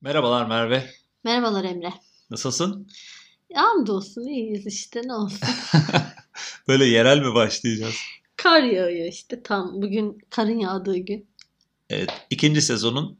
[0.00, 0.90] Merhabalar Merve.
[1.24, 1.92] Merhabalar Emre.
[2.30, 2.88] Nasılsın?
[3.54, 5.48] Hamdolsun iyiyiz işte ne olsun.
[6.68, 7.94] Böyle yerel mi başlayacağız?
[8.36, 11.26] Kar yağıyor işte tam bugün karın yağdığı gün.
[11.90, 13.18] Evet, ikinci sezonun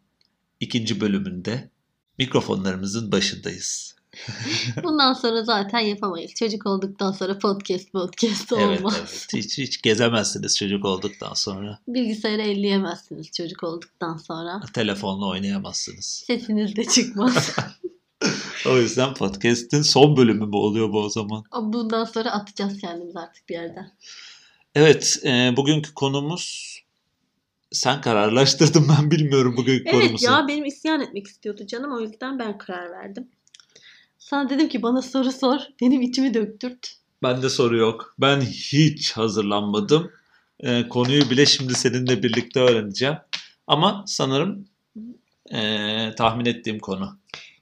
[0.61, 1.71] ikinci bölümünde
[2.19, 3.97] mikrofonlarımızın başındayız.
[4.85, 6.35] Bundan sonra zaten yapamayız.
[6.35, 8.97] Çocuk olduktan sonra podcast podcast Evet, olmaz.
[8.99, 9.27] evet.
[9.35, 11.79] Hiç, hiç gezemezsiniz çocuk olduktan sonra.
[11.89, 14.61] Bilgisayarı elleyemezsiniz çocuk olduktan sonra.
[14.75, 16.25] Telefonla oynayamazsınız.
[16.27, 17.57] Sesiniz de çıkmaz.
[18.67, 21.45] O yüzden podcast'in son bölümü mü oluyor bu o zaman?
[21.51, 23.93] Ama Bundan sonra atacağız kendimizi artık bir yerden.
[24.75, 26.77] Evet, e, bugünkü konumuz...
[27.73, 30.25] Sen kararlaştırdın ben bilmiyorum bugünkü Evet konumuzu.
[30.27, 33.29] ya benim isyan etmek istiyordu canım o yüzden ben karar verdim.
[34.31, 36.97] Sana dedim ki bana soru sor, benim içimi döktürt.
[37.23, 38.15] Bende soru yok.
[38.19, 40.11] Ben hiç hazırlanmadım.
[40.61, 43.17] Ee, konuyu bile şimdi seninle birlikte öğreneceğim.
[43.67, 44.69] Ama sanırım
[45.53, 47.19] ee, tahmin ettiğim konu.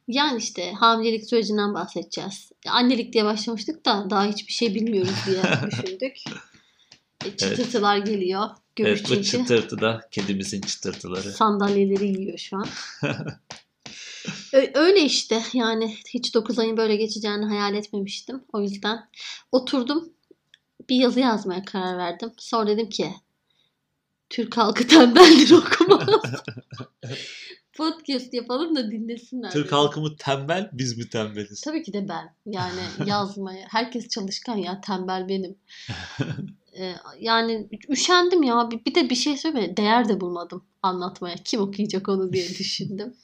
[0.09, 2.53] Yani işte hamilelik sürecinden bahsedeceğiz.
[2.69, 6.17] Annelik diye başlamıştık da daha hiçbir şey bilmiyoruz diye düşündük.
[7.25, 8.49] E, Çıtırtılar geliyor.
[8.77, 11.33] Görüş Evet bu çünkü çıtırtı da kedimizin çıtırtıları.
[11.33, 12.67] sandalyeleri yiyor şu an.
[14.75, 18.45] Öyle işte yani hiç 9 ayın böyle geçeceğini hayal etmemiştim.
[18.53, 19.09] O yüzden
[19.53, 20.13] oturdum
[20.89, 22.33] bir yazı yazmaya karar verdim.
[22.39, 23.15] Sonra dedim ki
[24.31, 26.09] Türk halkı tembeldir okumaz.
[27.77, 29.51] Podcast yapalım da dinlesinler.
[29.51, 29.77] Türk dedim.
[29.77, 31.61] halkı mı tembel biz mi tembeliz?
[31.61, 32.35] Tabii ki de ben.
[32.47, 33.67] Yani yazmaya.
[33.71, 34.81] Herkes çalışkan ya.
[34.81, 35.57] Tembel benim.
[36.79, 38.71] Ee, yani üşendim ya.
[38.71, 39.77] Bir, bir de bir şey söyleme.
[39.77, 41.37] Değer de bulmadım anlatmaya.
[41.45, 43.15] Kim okuyacak onu diye düşündüm.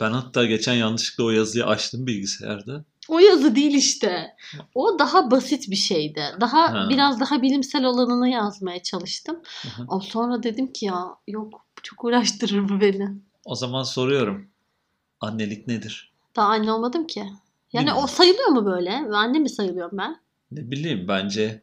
[0.00, 2.84] Ben hatta geçen yanlışlıkla o yazıyı açtım bilgisayarda.
[3.08, 4.36] O yazı değil işte.
[4.74, 6.22] O daha basit bir şeydi.
[6.40, 6.86] Daha Ha.
[6.90, 9.40] biraz daha bilimsel olanını yazmaya çalıştım.
[9.88, 13.08] Ama sonra dedim ki ya yok çok uğraştırır bu beni.
[13.44, 14.48] O zaman soruyorum.
[15.20, 16.12] Annelik nedir?
[16.36, 17.20] Daha anne olmadım ki.
[17.72, 18.02] Yani Bilmiyorum.
[18.04, 18.92] o sayılıyor mu böyle?
[19.12, 20.20] Anne mi sayılıyorum ben?
[20.50, 21.62] Ne bileyim bence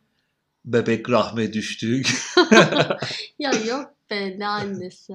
[0.66, 2.02] bebek rahme düştüğü
[3.40, 5.14] Ya yok be ne annesi.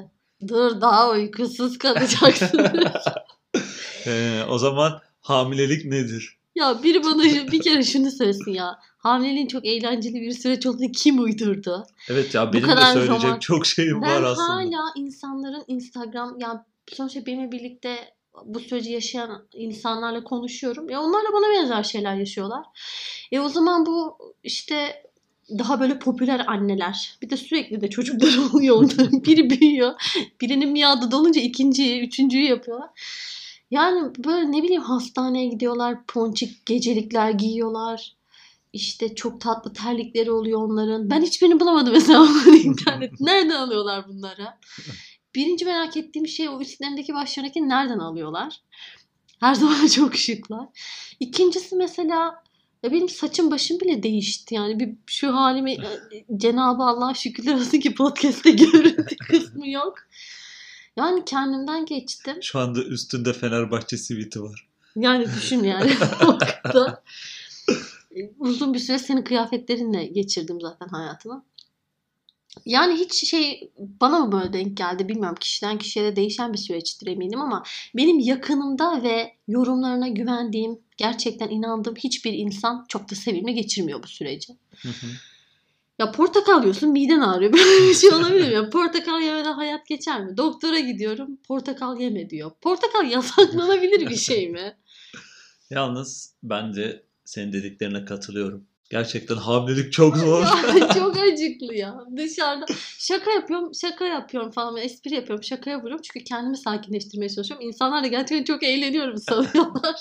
[0.49, 2.61] Dur daha uykusuz kalacaksın.
[4.07, 6.39] Ee, o zaman hamilelik nedir?
[6.55, 7.23] ya biri bana
[7.53, 8.79] bir kere şunu söylesin ya.
[8.99, 11.87] Hamileliğin çok eğlenceli bir süreç olduğunu kim uydurdu?
[12.09, 14.49] Evet ya benim de söyleyecek zaman- çok şeyim Ben var aslında.
[14.49, 17.97] hala insanların Instagram ya sonuçta benimle birlikte
[18.45, 20.91] bu süreci yaşayan insanlarla konuşuyorum.
[20.91, 22.65] Ya onlar da bana benzer şeyler yaşıyorlar.
[23.33, 25.03] E o zaman bu işte
[25.51, 27.19] daha böyle popüler anneler.
[27.23, 29.25] Bir de sürekli de çocukları oluyor onların.
[29.25, 29.93] Biri büyüyor.
[30.41, 32.91] Birinin miadı dolunca ikinciyi, üçüncüyü yapıyorlar.
[33.71, 36.07] Yani böyle ne bileyim hastaneye gidiyorlar.
[36.07, 38.17] Ponçik gecelikler giyiyorlar.
[38.73, 41.11] İşte çok tatlı terlikleri oluyor onların.
[41.11, 42.27] Ben hiçbirini bulamadım mesela
[42.65, 43.21] internet.
[43.21, 44.47] Nereden alıyorlar bunları?
[45.35, 48.61] Birinci merak ettiğim şey o üstlerindeki başlarındaki nereden alıyorlar?
[49.41, 50.67] Her zaman çok şıklar.
[51.21, 52.43] İkincisi mesela
[52.85, 55.81] ya benim saçım başım bile değişti yani bir şu halime e,
[56.37, 59.95] Cenab-ı Allah'a şükürler olsun ki podcast'te görüntü kısmı yok.
[60.97, 62.43] Yani kendimden geçtim.
[62.43, 64.69] Şu anda üstünde Fenerbahçe siviti var.
[64.97, 65.93] Yani düşün yani.
[68.17, 71.45] E, Uzun bir süre senin kıyafetlerinle geçirdim zaten hayatımı.
[72.67, 75.37] Yani hiç şey bana mı böyle denk geldi bilmiyorum.
[75.41, 77.63] Kişiden kişiye de değişen bir süreçtir eminim ama
[77.97, 84.53] benim yakınımda ve yorumlarına güvendiğim, gerçekten inandığım hiçbir insan çok da sevimli geçirmiyor bu süreci.
[84.83, 85.07] Hı hı.
[85.99, 87.53] Ya portakal yiyorsun miden ağrıyor.
[87.57, 88.55] Böyle bir şey olabilir mi?
[88.55, 90.37] Ya portakal yemeden hayat geçer mi?
[90.37, 92.51] Doktora gidiyorum portakal yeme diyor.
[92.61, 94.77] Portakal yasaklanabilir bir şey mi?
[95.71, 98.67] Yalnız ben de senin dediklerine katılıyorum.
[98.91, 100.43] Gerçekten hamilelik çok zor.
[100.81, 102.01] Ya çok acıklı ya.
[102.17, 102.67] Dışarıda
[102.99, 104.77] şaka yapıyorum, şaka yapıyorum falan.
[104.77, 106.03] Espri yapıyorum, şakaya vuruyorum.
[106.03, 107.67] Çünkü kendimi sakinleştirmeye çalışıyorum.
[107.67, 109.97] İnsanlar da gerçekten çok eğleniyorum sanıyorlar.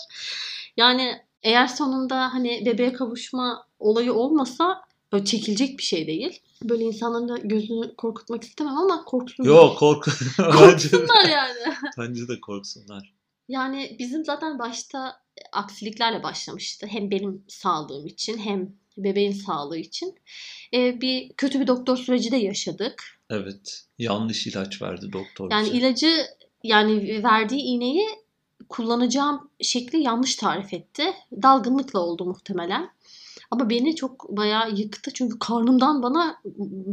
[0.77, 4.81] Yani eğer sonunda hani bebeğe kavuşma olayı olmasa
[5.13, 6.39] böyle çekilecek bir şey değil.
[6.63, 9.49] Böyle insanların da gözünü korkutmak istemem ama korksunlar.
[9.49, 10.03] Yok kork.
[10.37, 11.75] Korksunlar yani.
[11.97, 13.13] bence de korksunlar.
[13.47, 15.21] Yani bizim zaten başta
[15.51, 16.87] aksiliklerle başlamıştı.
[16.89, 20.15] Hem benim sağlığım için hem bebeğin sağlığı için.
[20.73, 23.03] Ee, bir kötü bir doktor süreci de yaşadık.
[23.29, 23.83] Evet.
[23.97, 25.77] Yanlış ilaç verdi doktor Yani bize.
[25.77, 26.25] ilacı
[26.63, 28.07] yani verdiği iğneyi
[28.73, 31.03] kullanacağım şekli yanlış tarif etti.
[31.41, 32.89] Dalgınlıkla oldu muhtemelen.
[33.51, 36.35] Ama beni çok bayağı yıktı çünkü karnımdan bana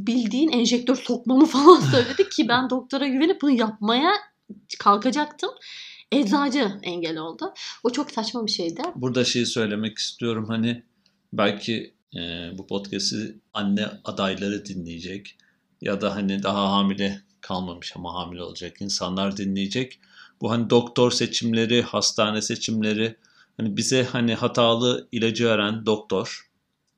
[0.07, 4.13] bildiğin enjektör sokmamı falan söyledi ki ben doktora güvenip bunu yapmaya
[4.79, 5.51] kalkacaktım.
[6.13, 7.55] Eczacı engel oldu.
[7.85, 8.83] O çok saçma bir şeydi.
[8.95, 10.83] Burada şeyi söylemek istiyorum hani
[11.33, 15.37] belki e, bu podcast'i anne adayları dinleyecek
[15.81, 20.01] ya da hani daha hamile kalmamış ama hamile olacak insanlar dinleyecek.
[20.41, 23.17] Bu hani doktor seçimleri, hastane seçimleri
[23.57, 26.51] hani bize hani hatalı ilacı veren doktor.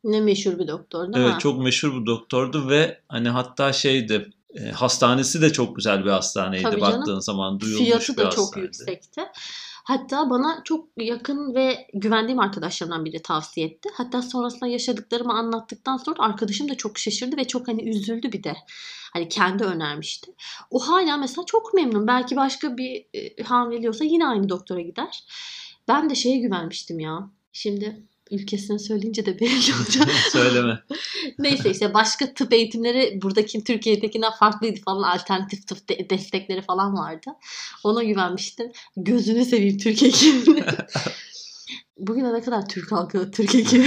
[0.04, 1.40] Ne meşhur bir doktor değil Evet mi?
[1.40, 6.62] çok meşhur bir doktordu ve hani hatta şeydi e, hastanesi de çok güzel bir hastaneydi
[6.62, 6.98] Tabii canım.
[7.00, 8.66] baktığın zaman duyulmuş Fiyatı bir da çok hastaneydi.
[8.66, 9.20] yüksekti.
[9.84, 13.88] Hatta bana çok yakın ve güvendiğim arkadaşlarımdan biri tavsiye etti.
[13.94, 18.56] Hatta sonrasında yaşadıklarımı anlattıktan sonra arkadaşım da çok şaşırdı ve çok hani üzüldü bir de.
[19.12, 20.34] Hani kendi önermişti.
[20.70, 22.06] O hala mesela çok memnun.
[22.06, 25.25] Belki başka bir e, olsa yine aynı doktora gider.
[25.88, 27.31] Ben de şeye güvenmiştim ya.
[27.52, 30.10] Şimdi ülkesini söyleyince de belli olacak.
[30.10, 30.82] Söyleme.
[31.38, 35.02] Neyse işte başka tıp eğitimleri buradaki Türkiye'dekinden farklıydı falan.
[35.02, 37.30] Alternatif tıp de- destekleri falan vardı.
[37.84, 38.72] Ona güvenmiştim.
[38.96, 40.64] Gözünü seveyim Türk hekimini.
[41.98, 43.86] Bugüne ne kadar Türk halkı Türk hekimi.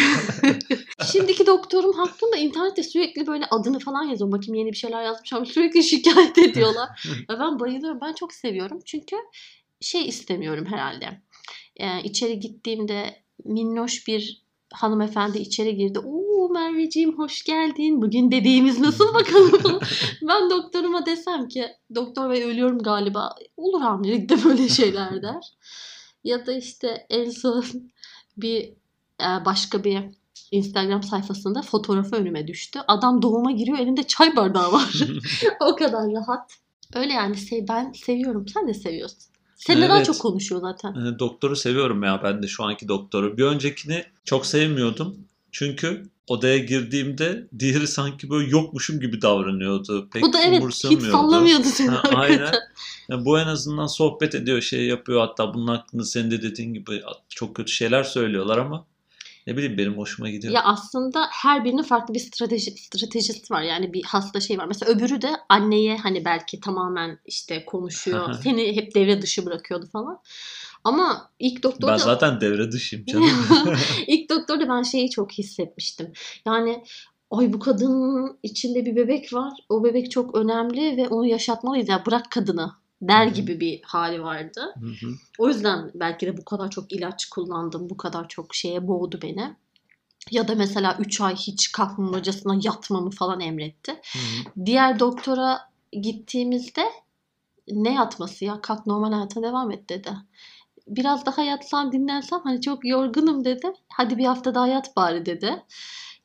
[1.11, 4.31] Şimdiki doktorum hakkında internette sürekli böyle adını falan yazıyorum.
[4.31, 7.07] Bakayım yeni bir şeyler yazmış ama sürekli şikayet ediyorlar.
[7.29, 7.99] Ben bayılıyorum.
[8.01, 8.79] Ben çok seviyorum.
[8.85, 9.15] Çünkü
[9.81, 11.21] şey istemiyorum herhalde.
[11.77, 15.99] Ee, içeri gittiğimde minnoş bir hanımefendi içeri girdi.
[15.99, 18.01] Oo Merveciğim hoş geldin.
[18.01, 19.79] Bugün bebeğimiz nasıl bakalım?
[20.21, 23.35] ben doktoruma desem ki doktor bey ölüyorum galiba.
[23.57, 25.53] Olur hamilelikte böyle şeyler der.
[26.23, 27.65] Ya da işte en son
[28.37, 28.73] bir
[29.21, 30.03] e, başka bir
[30.51, 32.79] Instagram sayfasında fotoğrafı önüme düştü.
[32.88, 34.93] Adam doğuma giriyor elinde çay bardağı var.
[35.61, 36.51] o kadar rahat.
[36.95, 38.47] Öyle yani sev, ben seviyorum.
[38.47, 39.34] Sen de seviyorsun.
[39.55, 40.05] Seninle daha Evet.
[40.05, 40.93] çok konuşuyor zaten.
[41.05, 43.37] E, Doktoru seviyorum ya ben de şu anki doktoru.
[43.37, 45.15] Bir öncekini çok sevmiyordum.
[45.51, 50.09] Çünkü odaya girdiğimde diğeri sanki böyle yokmuşum gibi davranıyordu.
[50.13, 51.89] Pek Bu da evet hiç sallamıyordu seni.
[51.89, 52.53] Ha, aynen.
[53.09, 55.19] Ya bu en azından sohbet ediyor, şey yapıyor.
[55.27, 58.85] Hatta bunun hakkında senin de dediğin gibi çok kötü şeyler söylüyorlar ama
[59.47, 60.53] ne bileyim benim hoşuma gidiyor.
[60.53, 63.62] Ya aslında her birinin farklı bir strateji stratejisi var.
[63.62, 64.65] Yani bir hasta şey var.
[64.65, 68.33] Mesela öbürü de anneye hani belki tamamen işte konuşuyor.
[68.44, 70.19] Seni hep devre dışı bırakıyordu falan.
[70.83, 73.30] Ama ilk doktor ben zaten devre dışıyım canım.
[74.07, 76.12] ilk doktorda ben şeyi çok hissetmiştim.
[76.45, 76.83] Yani
[77.31, 79.53] ay bu kadının içinde bir bebek var.
[79.69, 81.89] O bebek çok önemli ve onu yaşatmalıyız.
[81.89, 82.71] Ya bırak kadını
[83.01, 84.74] der gibi bir hali vardı.
[84.80, 85.13] Hı hı.
[85.39, 87.89] O yüzden belki de bu kadar çok ilaç kullandım.
[87.89, 89.56] Bu kadar çok şeye boğdu beni.
[90.31, 93.92] Ya da mesela 3 ay hiç kalkmamacasına yatmamı falan emretti.
[93.92, 94.65] Hı.
[94.65, 95.59] Diğer doktora
[95.92, 96.86] gittiğimizde
[97.68, 100.09] ne yatması ya kalk normal hayata devam et dedi.
[100.88, 103.74] Biraz daha yatsam dinlensem hani çok yorgunum dedi.
[103.89, 105.63] Hadi bir hafta daha yat bari dedi.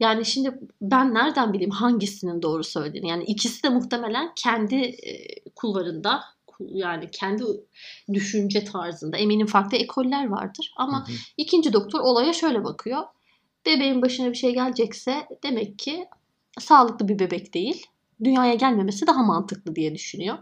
[0.00, 3.08] Yani şimdi ben nereden bileyim hangisinin doğru söylediğini.
[3.08, 6.20] Yani ikisi de muhtemelen kendi e, kulvarında
[6.68, 7.44] yani kendi
[8.12, 10.72] düşünce tarzında eminim farklı ekoller vardır.
[10.76, 11.16] Ama Hı hı.
[11.36, 13.02] ikinci doktor olaya şöyle bakıyor.
[13.66, 16.06] Bebeğin başına bir şey gelecekse demek ki
[16.58, 17.86] sağlıklı bir bebek değil.
[18.24, 20.38] Dünyaya gelmemesi daha mantıklı diye düşünüyor.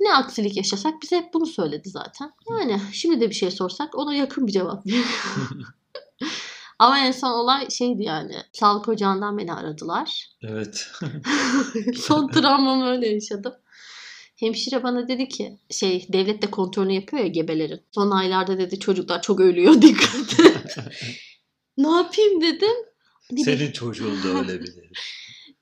[0.00, 2.32] Ne aksilik yaşasak bize hep bunu söyledi zaten.
[2.50, 4.84] Yani şimdi de bir şey sorsak ona yakın bir cevap.
[6.80, 8.34] Ama en son olay şeydi yani.
[8.52, 10.28] Sağlık ocağından beni aradılar.
[10.42, 10.86] Evet.
[11.96, 13.52] Son travmamı öyle yaşadım.
[14.40, 17.80] Hemşire bana dedi ki şey devlet de kontrolünü yapıyor ya gebelerin.
[17.94, 20.76] Son aylarda dedi çocuklar çok ölüyor dikkat et.
[21.76, 22.76] ne yapayım dedim.
[23.32, 24.90] Dedi, Senin çocuğun da ölebilir.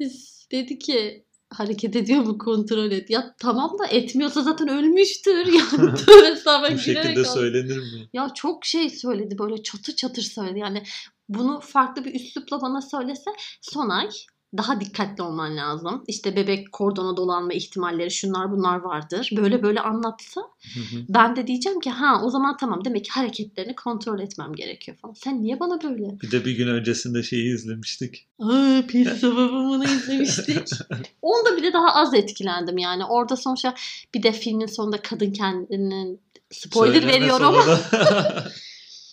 [0.52, 3.10] dedi ki hareket ediyor mu kontrol et.
[3.10, 5.46] Ya tamam da etmiyorsa zaten ölmüştür.
[5.52, 8.08] Yani tövbe estağfurullah, Bu şekilde söylenir mi?
[8.12, 10.58] Ya çok şey söyledi böyle çatır çatır söyledi.
[10.58, 10.82] Yani
[11.28, 13.30] bunu farklı bir üslupla bana söylese
[13.60, 14.08] Sonay
[14.56, 16.04] daha dikkatli olman lazım.
[16.06, 19.30] İşte bebek kordona dolanma ihtimalleri şunlar bunlar vardır.
[19.36, 20.40] Böyle böyle anlatsa
[20.74, 21.04] Hı hı.
[21.08, 25.14] ben de diyeceğim ki ha o zaman tamam demek ki hareketlerini kontrol etmem gerekiyor falan.
[25.14, 26.20] Sen niye bana böyle?
[26.20, 28.26] Bir de bir gün öncesinde şeyi izlemiştik.
[28.38, 30.68] Aa pis babamını izlemiştik.
[31.22, 33.04] Onda bile daha az etkilendim yani.
[33.04, 33.74] Orada sonuçta
[34.14, 38.48] bir de filmin sonunda kadın kendinin spoiler Söyleme veriyor ama sonra.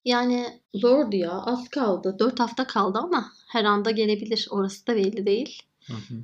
[0.06, 1.32] Yani zordu ya.
[1.32, 2.16] Az kaldı.
[2.20, 4.48] 4 hafta kaldı ama her anda gelebilir.
[4.50, 5.64] Orası da belli değil.
[5.88, 6.16] Hı hı.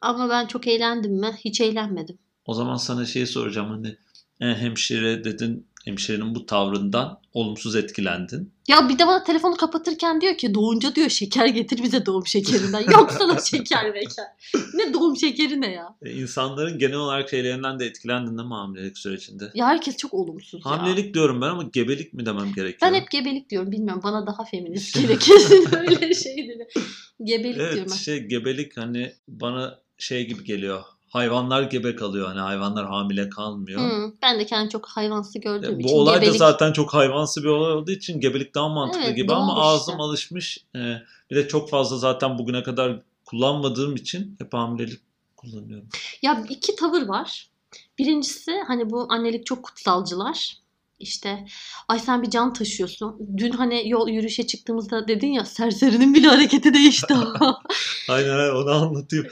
[0.00, 1.36] Ama ben çok eğlendim mi?
[1.44, 2.18] Hiç eğlenmedim.
[2.46, 3.96] o zaman sana şey soracağım hani
[4.40, 8.52] e, hemşire dedin hemşirenin bu tavrından olumsuz etkilendin.
[8.68, 12.80] Ya bir de bana telefonu kapatırken diyor ki doğunca diyor şeker getir bize doğum şekerinden.
[12.92, 14.26] Yok sana şeker meker.
[14.74, 15.96] Ne doğum şekeri ne ya?
[16.02, 19.50] E, insanların genel olarak şeylerinden de etkilendin değil mi hamilelik sürecinde?
[19.54, 20.70] Ya herkes çok olumsuz ya.
[20.72, 22.92] Hamilelik diyorum ben ama gebelik mi demem gerekiyor?
[22.92, 23.72] Ben hep gebelik diyorum.
[23.72, 24.94] Bilmiyorum bana daha feminist.
[25.20, 26.68] Kesin öyle şeyleri.
[27.24, 27.96] Gebelik diyorum Evet ben.
[27.96, 30.82] şey gebelik hani bana şey gibi geliyor.
[31.08, 33.80] Hayvanlar gebe kalıyor hani hayvanlar hamile kalmıyor.
[33.80, 36.94] Hı, ben de kendimi çok hayvansı gördüğüm E, için Bu olay da gebelik zaten çok
[36.94, 39.62] hayvansı bir olay olduğu için gebelik daha mantıklı Evet, gibi ama işte.
[39.62, 40.58] ağzım alışmış.
[40.76, 40.78] E,
[41.30, 45.00] bir de çok fazla zaten bugüne kadar kullanmadığım için hep hamilelik
[45.36, 45.88] kullanıyorum.
[46.22, 47.50] Ya iki tavır var.
[47.98, 50.56] Birincisi hani bu annelik çok kutsalcılar.
[50.98, 51.46] İşte
[51.88, 53.16] ay sen bir can taşıyorsun.
[53.36, 57.14] Dün hani yol yürüyüşe çıktığımızda dedin ya serserinin bile hareketi değişti.
[58.08, 59.26] Aynen aynen onu anlatayım.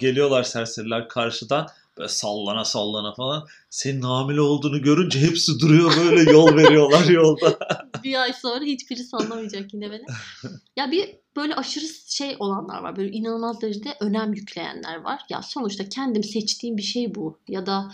[0.00, 3.46] Geliyorlar serseriler karşıdan böyle sallana sallana falan.
[3.70, 7.58] Senin hamile olduğunu görünce hepsi duruyor böyle yol veriyorlar yolda.
[8.04, 10.04] bir ay sonra hiçbirisi anlamayacak yine beni.
[10.76, 12.96] Ya bir böyle aşırı şey olanlar var.
[12.96, 15.20] Böyle inanılmaz derecede önem yükleyenler var.
[15.28, 17.38] Ya sonuçta kendim seçtiğim bir şey bu.
[17.48, 17.92] Ya da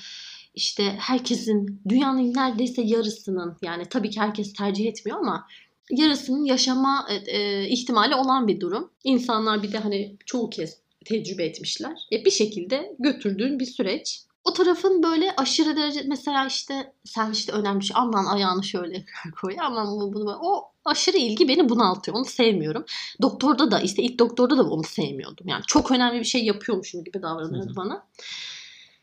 [0.54, 5.46] işte herkesin dünyanın neredeyse yarısının yani tabii ki herkes tercih etmiyor ama
[5.90, 8.90] yarısının yaşama e, e, ihtimali olan bir durum.
[9.04, 11.92] İnsanlar bir de hani çoğu kez tecrübe etmişler.
[12.12, 14.20] E, bir şekilde götürdüğün bir süreç.
[14.44, 19.04] O tarafın böyle aşırı derece mesela işte sen işte önemli şey aman ayağını şöyle
[19.40, 22.16] koy aman bunu, bunu o aşırı ilgi beni bunaltıyor.
[22.16, 22.84] Onu sevmiyorum.
[23.22, 25.48] Doktorda da işte ilk doktorda da onu sevmiyordum.
[25.48, 28.06] Yani çok önemli bir şey yapıyormuşum gibi davranıyordu bana.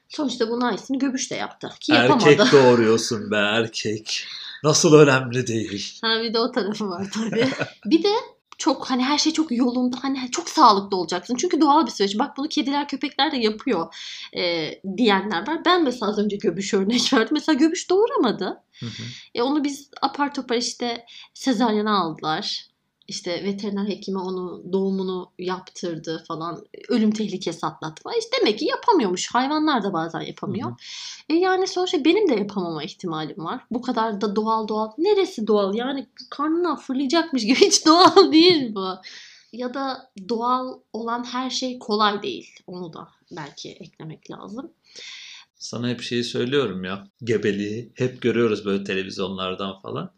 [0.10, 1.70] Sonuçta bunun aynısını Göbüş de yaptı.
[1.80, 2.30] Ki yapamadı.
[2.30, 4.26] Erkek doğuruyorsun be erkek.
[4.64, 6.00] Nasıl önemli değil.
[6.02, 7.50] Ha bir de o tarafı var tabii.
[7.86, 8.14] bir de
[8.58, 11.36] çok hani her şey çok yolunda hani çok sağlıklı olacaksın.
[11.36, 12.20] Çünkü doğal bir süreç.
[12.20, 13.96] Bak bunu kediler köpekler de yapıyor
[14.38, 15.66] e, diyenler var.
[15.66, 17.30] Ben mesela az önce göbüş örnek verdim.
[17.32, 18.46] Mesela göbüş doğuramadı.
[18.80, 19.04] Hı hı.
[19.36, 22.68] E, onu biz apar topar işte sezaryana aldılar
[23.08, 28.12] işte veteriner hekime onu doğumunu yaptırdı falan ölüm tehlikesi atlatma.
[28.20, 29.34] İşte demek ki yapamıyormuş.
[29.34, 30.70] Hayvanlar da bazen yapamıyor.
[30.70, 30.78] Hı hı.
[31.30, 33.62] E yani sonuçta benim de yapamama ihtimalim var.
[33.72, 34.92] Bu kadar da doğal doğal.
[34.98, 35.76] Neresi doğal?
[35.76, 38.88] Yani karnına fırlayacakmış gibi hiç doğal değil bu.
[39.54, 42.50] Ya da doğal olan her şey kolay değil.
[42.68, 44.72] Onu da belki eklemek lazım.
[45.56, 47.08] Sana hep şeyi söylüyorum ya.
[47.24, 50.12] Gebeliği hep görüyoruz böyle televizyonlardan falan.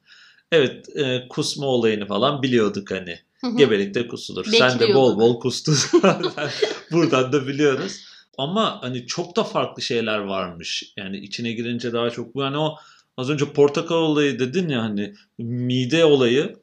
[0.52, 3.20] Evet e, kusma olayını falan biliyorduk hani.
[3.58, 4.46] Gebelikte kusulur.
[4.46, 5.76] Sen de bol bol kustun.
[6.92, 8.06] Buradan da biliyoruz.
[8.38, 10.94] Ama hani çok da farklı şeyler varmış.
[10.98, 12.76] Yani içine girince daha çok bu hani o
[13.18, 16.56] az önce portakal olayı dedin ya hani mide olayı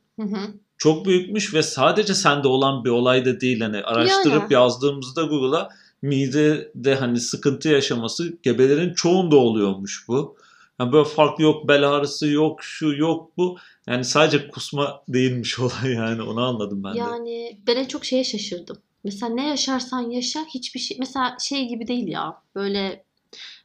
[0.79, 3.61] çok büyükmüş ve sadece sende olan bir olay da değil.
[3.61, 4.53] Hani araştırıp yani.
[4.53, 5.69] yazdığımızda Google'a
[6.03, 10.37] midede hani sıkıntı yaşaması gebelerin çoğunda oluyormuş bu.
[10.81, 13.59] Yani böyle farklı yok bel ağrısı yok şu yok bu.
[13.87, 16.99] Yani sadece kusma değilmiş olay yani onu anladım ben de.
[16.99, 18.79] Yani ben en çok şeye şaşırdım.
[19.05, 23.05] Mesela ne yaşarsan yaşa hiçbir şey mesela şey gibi değil ya böyle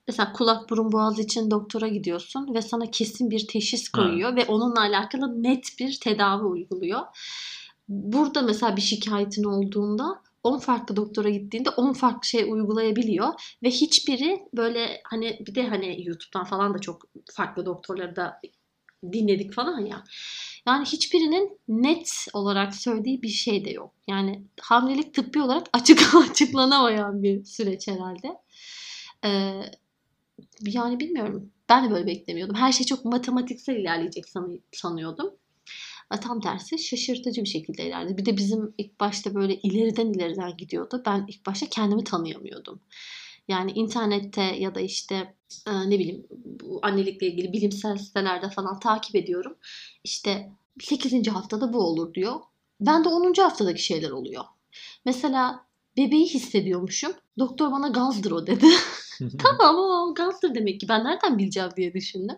[0.07, 4.35] mesela kulak burun boğaz için doktora gidiyorsun ve sana kesin bir teşhis koyuyor ha.
[4.35, 7.01] ve onunla alakalı net bir tedavi uyguluyor.
[7.89, 13.27] Burada mesela bir şikayetin olduğunda 10 farklı doktora gittiğinde 10 farklı şey uygulayabiliyor
[13.63, 17.01] ve hiçbiri böyle hani bir de hani YouTube'dan falan da çok
[17.31, 18.41] farklı doktorları da
[19.03, 20.03] dinledik falan ya.
[20.67, 23.93] Yani hiçbirinin net olarak söylediği bir şey de yok.
[24.07, 28.37] Yani hamilelik tıbbi olarak açık açıklanamayan bir süreç herhalde.
[29.25, 29.61] Ee,
[30.65, 31.51] yani bilmiyorum.
[31.69, 32.55] Ben de böyle beklemiyordum.
[32.55, 34.25] Her şey çok matematiksel ilerleyecek
[34.71, 35.33] sanıyordum.
[36.21, 38.17] Tam tersi şaşırtıcı bir şekilde ilerledi.
[38.17, 41.03] Bir de bizim ilk başta böyle ileriden ileriden gidiyordu.
[41.05, 42.81] Ben ilk başta kendimi tanıyamıyordum.
[43.47, 45.35] Yani internette ya da işte
[45.67, 49.57] e, ne bileyim bu annelikle ilgili bilimsel sitelerde falan takip ediyorum.
[50.03, 51.27] İşte 8.
[51.27, 52.39] haftada bu olur diyor.
[52.79, 53.33] Ben de 10.
[53.41, 54.43] haftadaki şeyler oluyor.
[55.05, 55.65] Mesela
[55.97, 57.13] bebeği hissediyormuşum.
[57.39, 58.67] Doktor bana gazdır o dedi.
[59.39, 60.89] tamam o gazdır demek ki.
[60.89, 62.37] Ben nereden bileceğim diye düşündüm.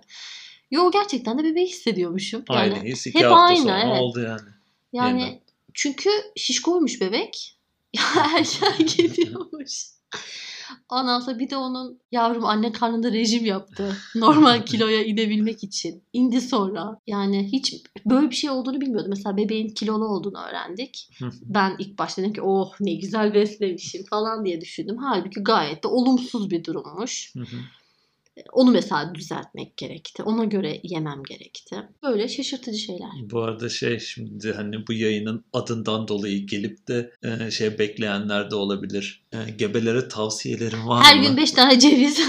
[0.71, 2.43] Yo gerçekten de bebeği hissediyormuşum.
[2.49, 4.01] Yani aynı his iki hep hafta aynı, sonra evet.
[4.01, 4.49] oldu yani.
[4.93, 5.39] Yani Yeniden.
[5.73, 7.59] çünkü şişkoymuş bebek.
[8.35, 9.85] Erken gidiyormuş.
[10.89, 13.97] Ondan sonra bir de onun yavrum anne karnında rejim yaptı.
[14.15, 16.03] Normal kiloya inebilmek için.
[16.13, 16.99] İndi sonra.
[17.07, 19.09] Yani hiç böyle bir şey olduğunu bilmiyordum.
[19.09, 21.09] Mesela bebeğin kilolu olduğunu öğrendik.
[21.41, 24.97] ben ilk başta dedim ki oh ne güzel beslemişim falan diye düşündüm.
[24.97, 27.33] Halbuki gayet de olumsuz bir durummuş.
[28.51, 30.23] Onu mesela düzeltmek gerekti.
[30.23, 31.75] Ona göre yemem gerekti.
[32.03, 33.09] Böyle şaşırtıcı şeyler.
[33.21, 38.55] Bu arada şey şimdi hani bu yayının adından dolayı gelip de e, şey bekleyenler de
[38.55, 39.23] olabilir.
[39.31, 41.23] E, gebelere tavsiyelerim var Her mı?
[41.23, 42.19] Her gün 5 tane ceviz.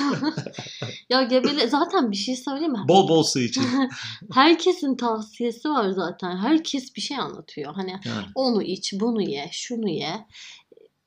[1.11, 2.79] ya gebele zaten bir şey söyleme.
[2.89, 3.65] Bol bol su için.
[4.35, 6.37] Herkesin tavsiyesi var zaten.
[6.37, 7.75] Herkes bir şey anlatıyor.
[7.75, 8.27] Hani yani.
[8.35, 10.27] onu iç, bunu ye, şunu ye.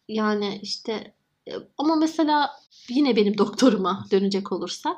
[0.07, 1.13] Yani işte
[1.77, 2.49] ama mesela
[2.89, 4.97] yine benim doktoruma dönecek olursak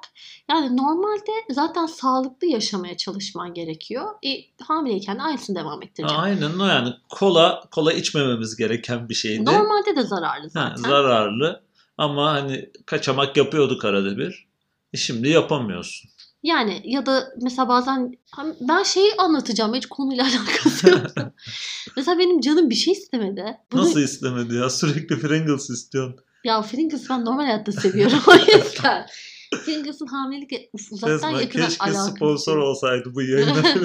[0.50, 4.06] yani normalde zaten sağlıklı yaşamaya çalışman gerekiyor.
[4.26, 4.30] E,
[4.64, 6.24] hamileyken de aynısını devam ettireceğim.
[6.24, 9.46] Aynen o yani kola kola içmememiz gereken bir şeydi.
[9.46, 10.84] Normalde de zararlı zaten.
[10.84, 11.64] Ha, zararlı
[11.98, 14.50] ama hani kaçamak yapıyorduk arada bir.
[14.94, 16.10] E şimdi yapamıyorsun.
[16.44, 18.18] Yani ya da mesela bazen
[18.62, 21.02] ben şeyi anlatacağım hiç konuyla alakası yok.
[21.96, 23.58] mesela benim canım bir şey istemedi.
[23.72, 23.82] Bunu...
[23.82, 24.70] Nasıl istemedi ya?
[24.70, 26.20] Sürekli Pringles istiyorsun.
[26.44, 29.08] Ya Pringles ben normal hayatta seviyorum o yüzden.
[29.66, 32.12] Pringles'ın hamilelik uf, uzaktan Resmen yakına keşke alakası.
[32.12, 33.64] sponsor olsaydı bu yayına.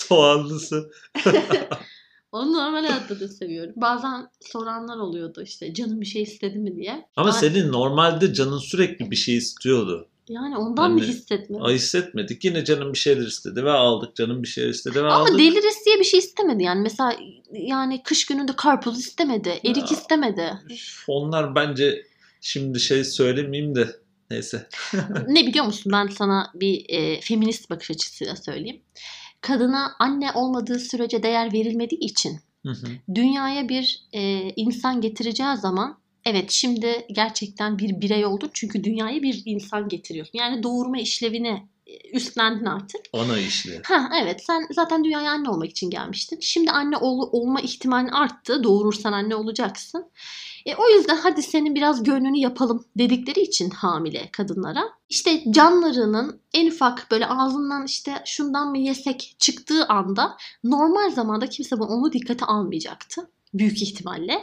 [0.00, 0.90] Soğanlısı.
[2.32, 3.72] Onu normal hayatta da seviyorum.
[3.76, 7.08] Bazen soranlar oluyordu işte canım bir şey istedi mi diye.
[7.16, 10.08] Ama Ben- senin normalde canın sürekli bir şey istiyordu.
[10.28, 11.64] Yani ondan mı Hani- hissetmedim?
[11.64, 12.44] Ay hissetmedik.
[12.44, 14.16] Yine canım bir şeyler istedi ve aldık.
[14.16, 15.38] Canım bir şeyler istedi ve Ama aldık.
[15.38, 16.80] deliriz diye bir şey istemedi yani.
[16.80, 17.16] Mesela
[17.52, 19.48] yani kış gününde karpuz istemedi.
[19.48, 19.98] Erik Ya.
[19.98, 20.52] istemedi.
[21.08, 22.06] Onlar bence
[22.40, 23.88] şimdi şey söylemeyeyim de
[24.30, 24.66] neyse.
[25.28, 25.92] ne biliyor musun?
[25.92, 28.82] Ben sana bir e, feminist bakış açısıyla söyleyeyim.
[29.40, 32.86] Kadına anne olmadığı sürece değer verilmediği için Hı hı.
[33.14, 39.42] dünyaya bir e, insan getireceği zaman evet şimdi gerçekten bir birey oldun çünkü dünyaya bir
[39.44, 40.38] insan getiriyorsun.
[40.38, 43.00] Yani doğurma işlevini e, üstlendin artık.
[43.12, 43.82] Ana işli.
[43.84, 46.38] Ha evet sen zaten dünyaya anne olmak için gelmiştin.
[46.40, 48.64] Şimdi anne ol- olma ihtimalin arttı.
[48.64, 50.10] Doğurursan anne olacaksın.
[50.66, 54.84] E, o yüzden hadi senin biraz gönlünü yapalım dedikleri için hamile kadınlara.
[55.08, 61.74] İşte canlarının en ufak böyle ağzından işte şundan mı yesek çıktığı anda normal zamanda kimse
[61.74, 63.30] onu dikkate almayacaktı.
[63.54, 64.40] Büyük ihtimalle.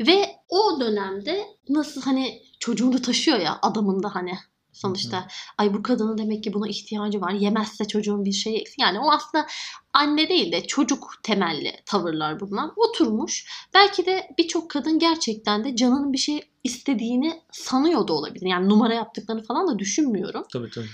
[0.00, 4.32] Ve o dönemde nasıl hani çocuğunu taşıyor ya adamın da hani
[4.72, 5.26] sonuçta
[5.58, 7.32] ay bu kadının demek ki buna ihtiyacı var.
[7.32, 8.78] Yemezse çocuğun bir şeyi eksik.
[8.78, 9.46] Yani o aslında
[9.92, 12.70] anne değil de çocuk temelli tavırlar bunlar.
[12.76, 13.46] Oturmuş.
[13.74, 18.46] Belki de birçok kadın gerçekten de canının bir şey istediğini sanıyor da olabilir.
[18.46, 20.44] Yani numara yaptıklarını falan da düşünmüyorum.
[20.52, 20.88] Tabii tabii.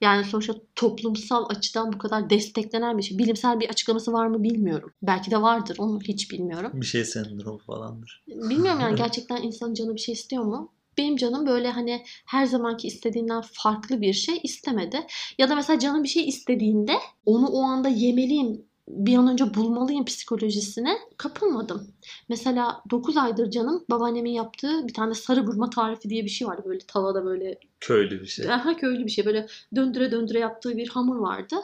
[0.00, 3.18] Yani sonuçta toplumsal açıdan bu kadar desteklenen bir şey.
[3.18, 4.92] Bilimsel bir açıklaması var mı bilmiyorum.
[5.02, 5.76] Belki de vardır.
[5.78, 6.70] Onu hiç bilmiyorum.
[6.74, 8.24] Bir şey sendromu falandır.
[8.28, 10.72] Bilmiyorum yani gerçekten insanın canı bir şey istiyor mu?
[10.98, 15.06] Benim canım böyle hani her zamanki istediğinden farklı bir şey istemedi.
[15.38, 16.92] Ya da mesela canım bir şey istediğinde
[17.26, 18.64] onu o anda yemeliyim,
[18.96, 21.88] bir an önce bulmalıyım psikolojisine kapılmadım.
[22.28, 26.62] Mesela 9 aydır canım babaannemin yaptığı bir tane sarı burma tarifi diye bir şey vardı.
[26.66, 28.48] Böyle tavada böyle Köylü bir şey.
[28.48, 31.56] daha köylü bir şey böyle döndüre döndüre yaptığı bir hamur vardı.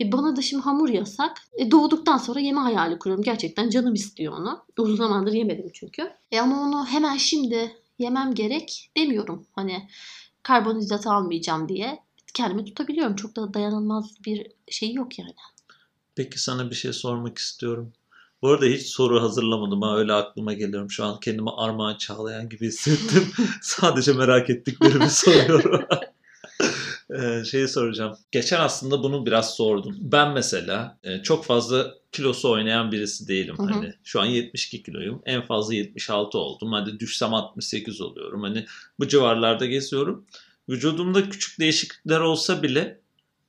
[0.00, 1.42] E bana da şimdi hamur yasak.
[1.58, 3.24] E doğduktan sonra yeme hayali kuruyorum.
[3.24, 4.64] Gerçekten canım istiyor onu.
[4.78, 6.10] Uzun zamandır yemedim çünkü.
[6.32, 9.46] E ama onu hemen şimdi yemem gerek demiyorum.
[9.52, 9.88] Hani
[10.42, 11.98] karbonhidrat almayacağım diye
[12.34, 13.16] kendimi tutabiliyorum.
[13.16, 15.34] Çok da dayanılmaz bir şey yok yani.
[16.18, 17.92] Peki sana bir şey sormak istiyorum.
[18.42, 20.90] Bu arada hiç soru hazırlamadım ha öyle aklıma geliyorum.
[20.90, 23.28] Şu an kendimi Armağan Çağlayan gibi hissettim.
[23.62, 25.84] Sadece merak ettiklerimi soruyorum.
[27.18, 28.16] Ee, şeyi soracağım.
[28.32, 29.96] Geçen aslında bunu biraz sordum.
[30.00, 33.58] Ben mesela e, çok fazla kilosu oynayan birisi değilim.
[33.58, 33.66] Hı hı.
[33.66, 35.22] Hani şu an 72 kiloyum.
[35.24, 36.72] En fazla 76 oldum.
[36.72, 38.42] Hadi düşsem 68 oluyorum.
[38.42, 38.66] Hani
[39.00, 40.26] bu civarlarda geziyorum.
[40.68, 43.00] Vücudumda küçük değişiklikler olsa bile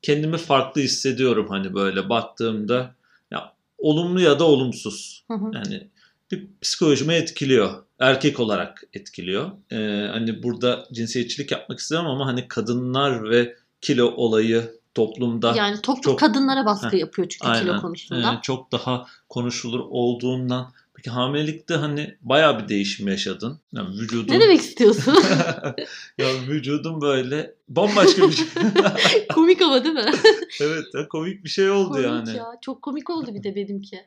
[0.01, 2.95] kendimi farklı hissediyorum hani böyle baktığımda.
[3.31, 5.23] Ya olumlu ya da olumsuz.
[5.27, 5.51] Hı hı.
[5.53, 5.87] Yani
[6.31, 7.83] bir psikolojimi etkiliyor.
[7.99, 9.51] Erkek olarak etkiliyor.
[9.71, 16.01] Ee, hani burada cinsiyetçilik yapmak istemem ama hani kadınlar ve kilo olayı toplumda Yani toplum
[16.01, 17.61] çok- kadınlara baskı Heh, yapıyor çünkü aynen.
[17.61, 18.33] kilo konusunda.
[18.33, 20.71] e, çok daha konuşulur olduğundan.
[20.99, 23.59] Peki hamilelikte hani bayağı bir değişim yaşadın.
[23.71, 24.33] Yani vücudun...
[24.33, 25.15] Ne demek istiyorsun?
[26.17, 28.47] ya vücudun böyle bambaşka bir şey.
[29.33, 30.11] komik ama değil mi?
[30.61, 32.37] evet ya komik bir şey oldu komik yani.
[32.37, 32.45] ya.
[32.61, 33.99] Çok komik oldu bir de benimki.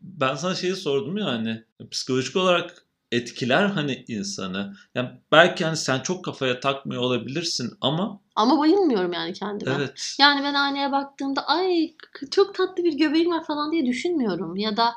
[0.00, 4.74] Ben sana şeyi sordum ya hani psikolojik olarak etkiler hani insanı.
[4.94, 9.74] Yani belki hani sen çok kafaya takmıyor olabilirsin ama Ama bayılmıyorum yani kendime.
[9.76, 10.16] evet.
[10.20, 11.94] Yani ben aynaya baktığımda ay
[12.30, 14.56] çok tatlı bir göbeğim var falan diye düşünmüyorum.
[14.56, 14.94] Ya da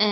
[0.00, 0.06] e,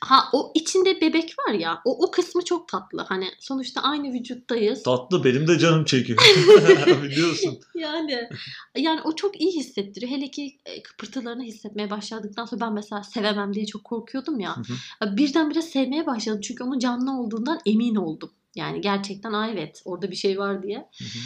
[0.00, 3.02] ha o içinde bebek var ya o, o kısmı çok tatlı.
[3.08, 4.82] Hani sonuçta aynı vücuttayız.
[4.82, 6.18] Tatlı benim de canım çekiyor.
[7.02, 7.58] Biliyorsun.
[7.74, 8.28] Yani
[8.76, 10.12] yani o çok iyi hissettiriyor.
[10.12, 14.56] Hele ki e, kıpırtılarını hissetmeye başladıktan sonra ben mesela sevemem diye çok korkuyordum ya.
[15.02, 16.40] Birdenbire sevmeye başladım.
[16.40, 18.32] Çünkü onun canlı olduğundan emin oldum.
[18.54, 20.76] Yani gerçekten "Aa, evet orada bir şey var diye.
[20.98, 21.18] Hı hı.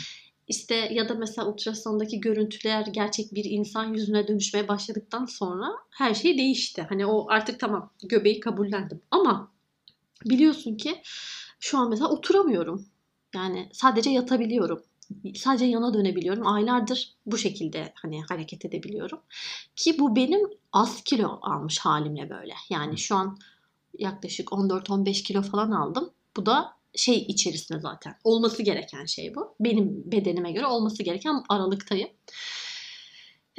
[0.50, 6.38] İşte ya da mesela ultrasondaki görüntüler gerçek bir insan yüzüne dönüşmeye başladıktan sonra her şey
[6.38, 6.86] değişti.
[6.88, 9.02] Hani o artık tamam göbeği kabullendim.
[9.10, 9.52] Ama
[10.24, 11.02] biliyorsun ki
[11.60, 12.86] şu an mesela oturamıyorum.
[13.34, 14.82] Yani sadece yatabiliyorum.
[15.34, 16.46] Sadece yana dönebiliyorum.
[16.46, 19.20] Aylardır bu şekilde hani hareket edebiliyorum.
[19.76, 22.54] Ki bu benim az kilo almış halimle böyle.
[22.70, 23.38] Yani şu an
[23.98, 26.10] yaklaşık 14-15 kilo falan aldım.
[26.36, 28.14] Bu da şey içerisinde zaten.
[28.24, 29.54] Olması gereken şey bu.
[29.60, 32.08] Benim bedenime göre olması gereken aralıktayım.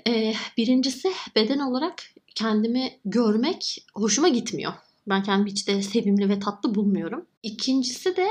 [0.08, 2.04] Ee, birincisi beden olarak
[2.36, 4.74] kendimi görmek hoşuma gitmiyor.
[5.08, 7.26] Ben kendimi hiç de sevimli ve tatlı bulmuyorum.
[7.44, 8.28] İkincisi de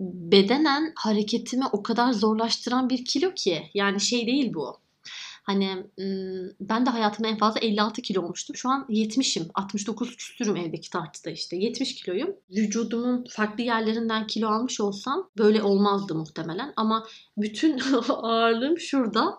[0.00, 3.70] bedenen hareketimi o kadar zorlaştıran bir kilo ki.
[3.74, 4.76] Yani şey değil bu.
[5.48, 5.86] Hani
[6.60, 8.56] ben de hayatımda en fazla 56 kilo olmuştum.
[8.56, 9.48] Şu an 70'im.
[9.54, 11.56] 69 küstürüm evdeki tartıda işte.
[11.56, 12.36] 70 kiloyum.
[12.50, 16.72] Vücudumun farklı yerlerinden kilo almış olsam böyle olmazdı muhtemelen.
[16.76, 17.06] Ama
[17.36, 19.38] bütün ağırlığım şurada.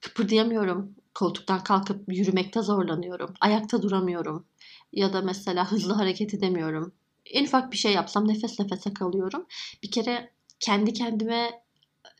[0.00, 0.94] Kıpırdayamıyorum.
[1.14, 3.34] Koltuktan kalkıp yürümekte zorlanıyorum.
[3.40, 4.46] Ayakta duramıyorum.
[4.92, 6.92] Ya da mesela hızlı hareket edemiyorum.
[7.26, 9.46] En ufak bir şey yapsam nefes nefese kalıyorum.
[9.82, 11.50] Bir kere kendi kendime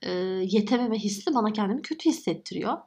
[0.02, 0.10] e,
[0.46, 2.78] yetememe hissi bana kendimi kötü hissettiriyor.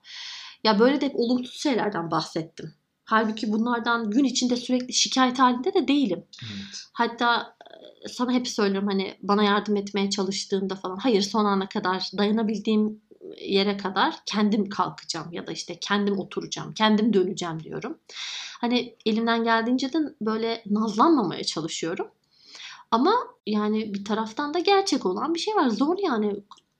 [0.64, 2.74] Ya böyle de hep olumsuz şeylerden bahsettim.
[3.06, 6.26] Halbuki bunlardan gün içinde sürekli şikayet halinde de değilim.
[6.44, 6.88] Evet.
[6.94, 7.56] Hatta
[8.08, 13.02] sana hep söylüyorum hani bana yardım etmeye çalıştığında falan hayır son ana kadar dayanabildiğim
[13.42, 17.98] yere kadar kendim kalkacağım ya da işte kendim oturacağım, kendim döneceğim diyorum.
[18.62, 22.08] Hani elimden geldiğince de böyle nazlanmamaya çalışıyorum.
[22.92, 23.14] Ama
[23.48, 25.70] yani bir taraftan da gerçek olan bir şey var.
[25.70, 26.36] Zor yani.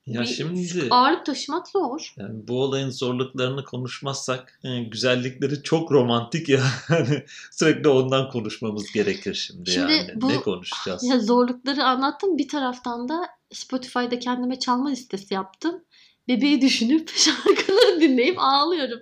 [0.08, 2.14] Ya bir şimdi ağırlık taşımak zor.
[2.18, 6.62] Yani bu olayın zorluklarını konuşmazsak yani e, güzellikleri çok romantik ya.
[6.88, 10.12] Hani sürekli ondan konuşmamız gerekir şimdi, şimdi yani.
[10.16, 11.04] Bu, ne konuşacağız?
[11.04, 12.38] Ya zorlukları anlattım.
[12.38, 15.84] Bir taraftan da Spotify'da kendime çalma listesi yaptım.
[16.28, 19.00] Bebeği düşünüp şarkıları dinleyip ağlıyorum.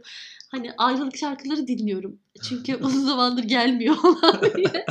[0.51, 2.19] Hani ayrılık şarkıları dinliyorum.
[2.49, 3.97] Çünkü uzun zamandır gelmiyor
[4.55, 4.85] diye.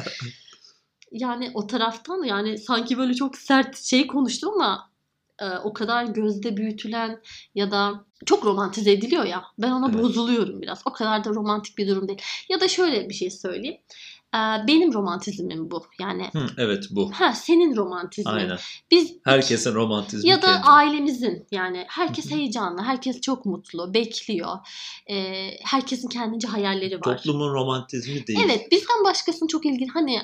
[1.13, 4.90] Yani o taraftan yani sanki böyle çok sert şey konuştum ama
[5.65, 7.23] o kadar gözde büyütülen
[7.55, 9.45] ya da çok romantize ediliyor ya.
[9.59, 10.03] Ben ona evet.
[10.03, 10.83] bozuluyorum biraz.
[10.87, 12.21] O kadar da romantik bir durum değil.
[12.49, 13.77] Ya da şöyle bir şey söyleyeyim.
[14.35, 15.87] E, benim romantizmim bu.
[16.01, 17.11] Yani Hı, evet bu.
[17.13, 18.33] Ha senin romantizmin.
[18.33, 18.59] Aynen.
[18.91, 20.67] Biz herkesin romantizmi ya da kendi.
[20.67, 24.57] ailemizin yani herkes heyecanlı, herkes çok mutlu, bekliyor.
[25.07, 27.03] E, herkesin kendince hayalleri var.
[27.03, 28.41] Toplumun romantizmi değil.
[28.45, 30.19] Evet, bizden başkasının çok ilgili hani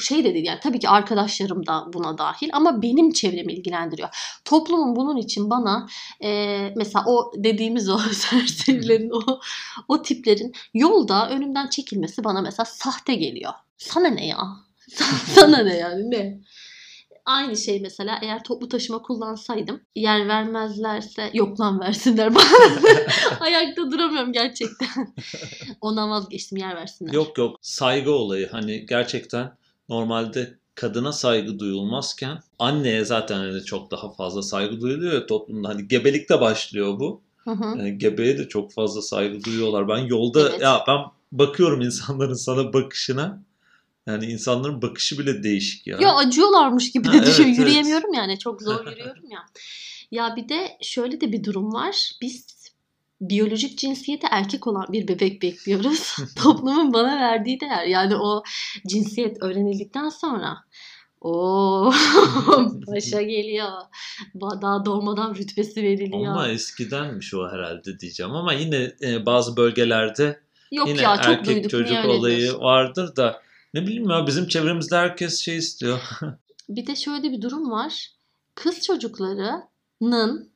[0.00, 4.08] şey de değil yani tabii ki arkadaşlarım da buna dahil ama benim çevremi ilgilendiriyor.
[4.44, 5.86] Toplumun bunun için bana
[6.22, 9.40] e, mesela o dediğimiz o serserilerin o,
[9.88, 13.52] o tiplerin yolda önümden çekilmesi bana mesela sahte geliyor.
[13.78, 14.38] Sana ne ya?
[15.26, 16.40] Sana ne yani ne?
[17.24, 22.44] Aynı şey mesela eğer toplu taşıma kullansaydım yer vermezlerse yok lan versinler bana.
[23.40, 25.14] Ayakta duramıyorum gerçekten.
[25.80, 27.12] Ona vazgeçtim yer versinler.
[27.12, 29.56] Yok yok saygı olayı hani gerçekten
[29.88, 35.68] normalde kadına saygı duyulmazken anneye zaten hani çok daha fazla saygı duyuluyor ya toplumda.
[35.68, 37.22] Hani gebelikte başlıyor bu.
[37.44, 37.78] Hı hı.
[37.78, 39.88] Yani gebeye de çok fazla saygı duyuyorlar.
[39.88, 40.62] Ben yolda evet.
[40.62, 40.98] ya ben
[41.32, 43.42] bakıyorum insanların sana bakışına.
[44.06, 45.98] Yani insanların bakışı bile değişik ya.
[46.00, 47.44] Ya acıyorlarmış gibi de düşün.
[47.44, 48.18] Evet, Yürüyemiyorum evet.
[48.18, 48.38] yani.
[48.38, 49.38] Çok zor yürüyorum ya.
[50.10, 52.10] Ya bir de şöyle de bir durum var.
[52.22, 52.46] Biz
[53.20, 56.16] biyolojik cinsiyeti erkek olan bir bebek bekliyoruz.
[56.42, 57.86] Toplumun bana verdiği değer.
[57.86, 58.42] Yani o
[58.86, 60.56] cinsiyet öğrenildikten sonra
[61.20, 61.92] o
[62.86, 63.68] paşa geliyor.
[64.40, 66.32] Daha doğmadan rütbesi veriliyor.
[66.32, 68.32] Ama eskidenmiş o herhalde diyeceğim.
[68.32, 70.40] Ama yine e, bazı bölgelerde
[70.72, 73.42] Yok yine ya, çok erkek duyduk, çocuk olayı vardır da
[73.74, 76.00] ne bileyim ya bizim çevremizde herkes şey istiyor.
[76.68, 78.10] bir de şöyle bir durum var.
[78.54, 80.50] Kız çocuklarının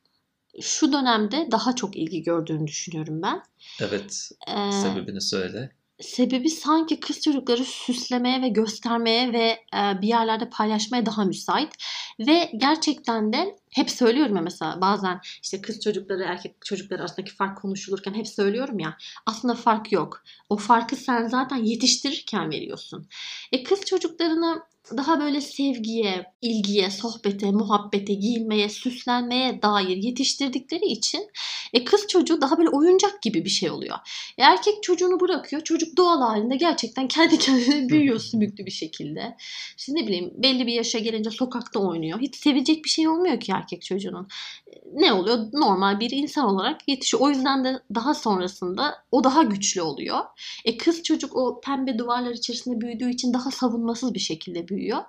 [0.61, 3.43] şu dönemde daha çok ilgi gördüğünü düşünüyorum ben.
[3.81, 4.31] Evet.
[4.49, 5.71] Ee, sebebini söyle.
[6.01, 11.73] Sebebi sanki kız çocukları süslemeye ve göstermeye ve e, bir yerlerde paylaşmaya daha müsait.
[12.21, 17.59] Ve gerçekten de hep söylüyorum ya mesela bazen işte kız çocukları erkek çocukları arasındaki fark
[17.59, 20.23] konuşulurken hep söylüyorum ya aslında fark yok.
[20.49, 23.09] O farkı sen zaten yetiştirirken veriyorsun.
[23.53, 24.63] E kız çocuklarını
[24.97, 31.31] daha böyle sevgiye, ilgiye, sohbete, muhabbete, giyinmeye, süslenmeye dair yetiştirdikleri için
[31.73, 33.97] e, kız çocuğu daha böyle oyuncak gibi bir şey oluyor.
[34.39, 35.65] E, erkek çocuğunu bırakıyor.
[35.65, 39.37] Çocuk doğal halinde gerçekten kendi kendine büyüyor sümüklü bir şekilde.
[39.79, 42.21] İşte ne bileyim belli bir yaşa gelince sokakta oynuyor.
[42.21, 44.29] Hiç sevecek bir şey olmuyor ki erkek çocuğunun.
[44.67, 45.39] E, ne oluyor?
[45.53, 47.23] Normal bir insan olarak yetişiyor.
[47.23, 50.21] O yüzden de daha sonrasında o daha güçlü oluyor.
[50.65, 55.03] E kız çocuk o pembe duvarlar içerisinde büyüdüğü için daha savunmasız bir şekilde büyüyor büyüyor.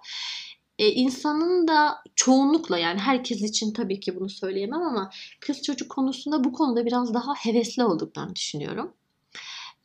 [0.79, 6.43] E, insanın da çoğunlukla yani herkes için tabii ki bunu söyleyemem ama kız çocuk konusunda
[6.43, 8.93] bu konuda biraz daha hevesli olduklarını düşünüyorum.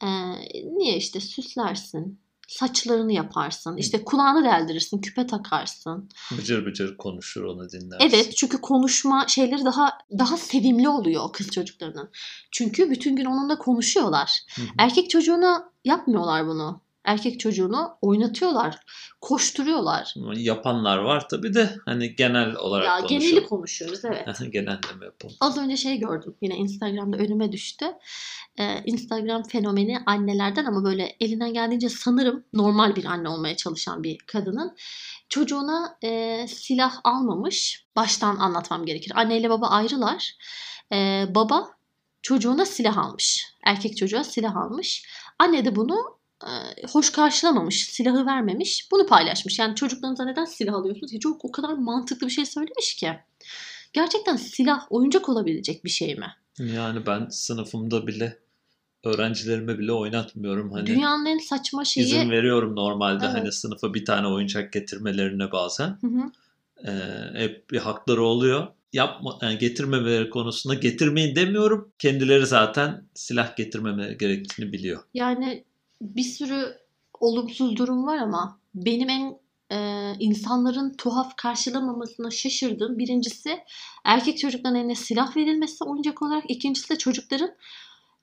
[0.03, 0.09] E,
[0.79, 2.19] niye işte süslersin,
[2.49, 3.77] saçlarını yaparsın.
[3.77, 6.09] işte kulağını deldirirsin, küpe takarsın.
[6.39, 8.09] Bıcır bıcır konuşur onu dinlersin.
[8.09, 12.11] Evet çünkü konuşma şeyleri daha daha sevimli oluyor kız çocuklarının.
[12.51, 14.41] Çünkü bütün gün onunla konuşuyorlar.
[14.57, 14.67] Hı hı.
[14.79, 18.77] Erkek çocuğuna yapmıyorlar bunu erkek çocuğunu oynatıyorlar.
[19.21, 20.15] Koşturuyorlar.
[20.37, 23.31] Yapanlar var tabi de hani genel olarak ya, konuşuyoruz.
[23.31, 24.53] Geneli konuşuyoruz evet.
[24.53, 25.37] Genelleme yapalım.
[25.41, 27.87] Az önce şey gördüm yine Instagram'da önüme düştü.
[28.59, 34.19] Ee, Instagram fenomeni annelerden ama böyle elinden geldiğince sanırım normal bir anne olmaya çalışan bir
[34.19, 34.77] kadının
[35.29, 37.85] çocuğuna e, silah almamış.
[37.97, 39.13] Baştan anlatmam gerekir.
[39.15, 40.33] Anne ile baba ayrılar.
[40.93, 41.71] Ee, baba
[42.23, 43.55] çocuğuna silah almış.
[43.65, 45.07] Erkek çocuğa silah almış.
[45.39, 46.19] Anne de bunu
[46.93, 48.89] hoş karşılamamış, silahı vermemiş.
[48.93, 49.59] Bunu paylaşmış.
[49.59, 51.13] Yani çocuklarınıza neden silah alıyorsunuz?
[51.13, 53.13] Ya çocuk o kadar mantıklı bir şey söylemiş ki.
[53.93, 56.27] Gerçekten silah oyuncak olabilecek bir şey mi?
[56.59, 58.39] Yani ben sınıfımda bile
[59.05, 60.73] öğrencilerime bile oynatmıyorum.
[60.73, 62.07] Hani Dünyanın en saçma şeyi...
[62.07, 63.35] izin veriyorum normalde evet.
[63.37, 65.99] hani sınıfa bir tane oyuncak getirmelerine bazen.
[66.01, 66.33] Hı hı.
[66.89, 68.67] Ee, hep bir hakları oluyor.
[68.93, 71.93] Yapma, yani getirmemeleri konusunda getirmeyin demiyorum.
[71.99, 75.03] Kendileri zaten silah getirmemeleri gerektiğini biliyor.
[75.15, 75.65] Yani
[76.05, 76.79] bir sürü
[77.21, 79.39] olumsuz durum var ama benim en
[79.73, 83.59] e, insanların tuhaf karşılamamasına şaşırdığım birincisi
[84.05, 86.51] erkek çocukların eline silah verilmesi oyuncak olarak.
[86.51, 87.51] ikincisi de çocukların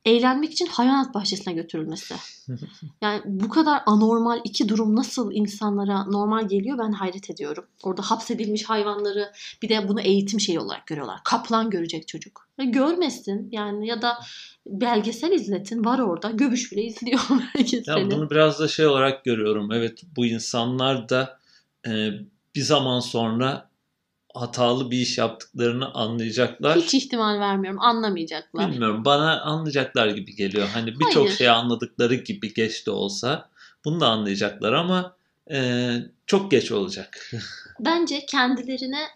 [0.06, 2.16] eğlenmek için hayvanat bahçesine götürülmesi.
[3.02, 7.66] Yani bu kadar anormal iki durum nasıl insanlara normal geliyor ben hayret ediyorum.
[7.84, 11.20] Orada hapsedilmiş hayvanları bir de bunu eğitim şeyi olarak görüyorlar.
[11.24, 12.48] Kaplan görecek çocuk.
[12.58, 14.18] Ya görmesin yani ya da
[14.68, 16.32] belgesel izletin var orada.
[16.32, 17.22] Göbüş bile izliyor
[17.56, 18.00] belgeseli.
[18.00, 19.72] Ya bunu biraz da şey olarak görüyorum.
[19.72, 21.40] Evet bu insanlar da
[21.88, 22.10] e,
[22.56, 23.71] bir zaman sonra
[24.34, 26.78] hatalı bir iş yaptıklarını anlayacaklar.
[26.78, 27.80] Hiç ihtimal vermiyorum.
[27.80, 28.72] Anlamayacaklar.
[28.72, 29.06] Bilmiyorum.
[29.06, 30.68] Bana anlayacaklar gibi geliyor.
[30.74, 33.50] Hani birçok şeyi anladıkları gibi geç de olsa
[33.86, 35.16] bunu da anlayacaklar ama
[35.52, 35.90] e,
[36.28, 37.32] çok geç olacak.
[37.80, 39.08] Bence kendilerine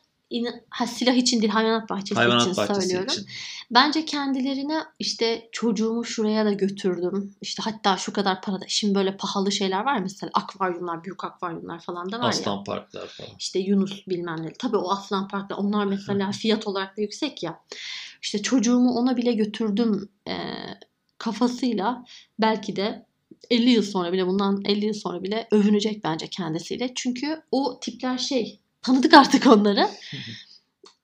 [0.70, 3.14] ha, silah için değil hayvanat bahçesi hayvanat için bahçesi söylüyorum.
[3.14, 3.26] Için.
[3.72, 7.36] Bence kendilerine işte çocuğumu şuraya da götürdüm.
[7.42, 8.66] İşte hatta şu kadar parada.
[8.68, 12.52] Şimdi böyle pahalı şeyler var mesela akvaryumlar, büyük akvaryumlar falan da var aslan ya.
[12.52, 13.30] Aslan parklar falan.
[13.40, 14.54] İşte Yunus bilmem ne.
[14.54, 17.62] Tabii o aslan parklar onlar mesela fiyat olarak da yüksek ya.
[18.22, 20.36] İşte çocuğumu ona bile götürdüm e,
[21.18, 22.06] kafasıyla
[22.40, 23.06] belki de
[23.50, 26.92] 50 yıl sonra bile bundan 50 yıl sonra bile övünecek bence kendisiyle.
[26.96, 29.90] Çünkü o tipler şey tanıdık artık onları.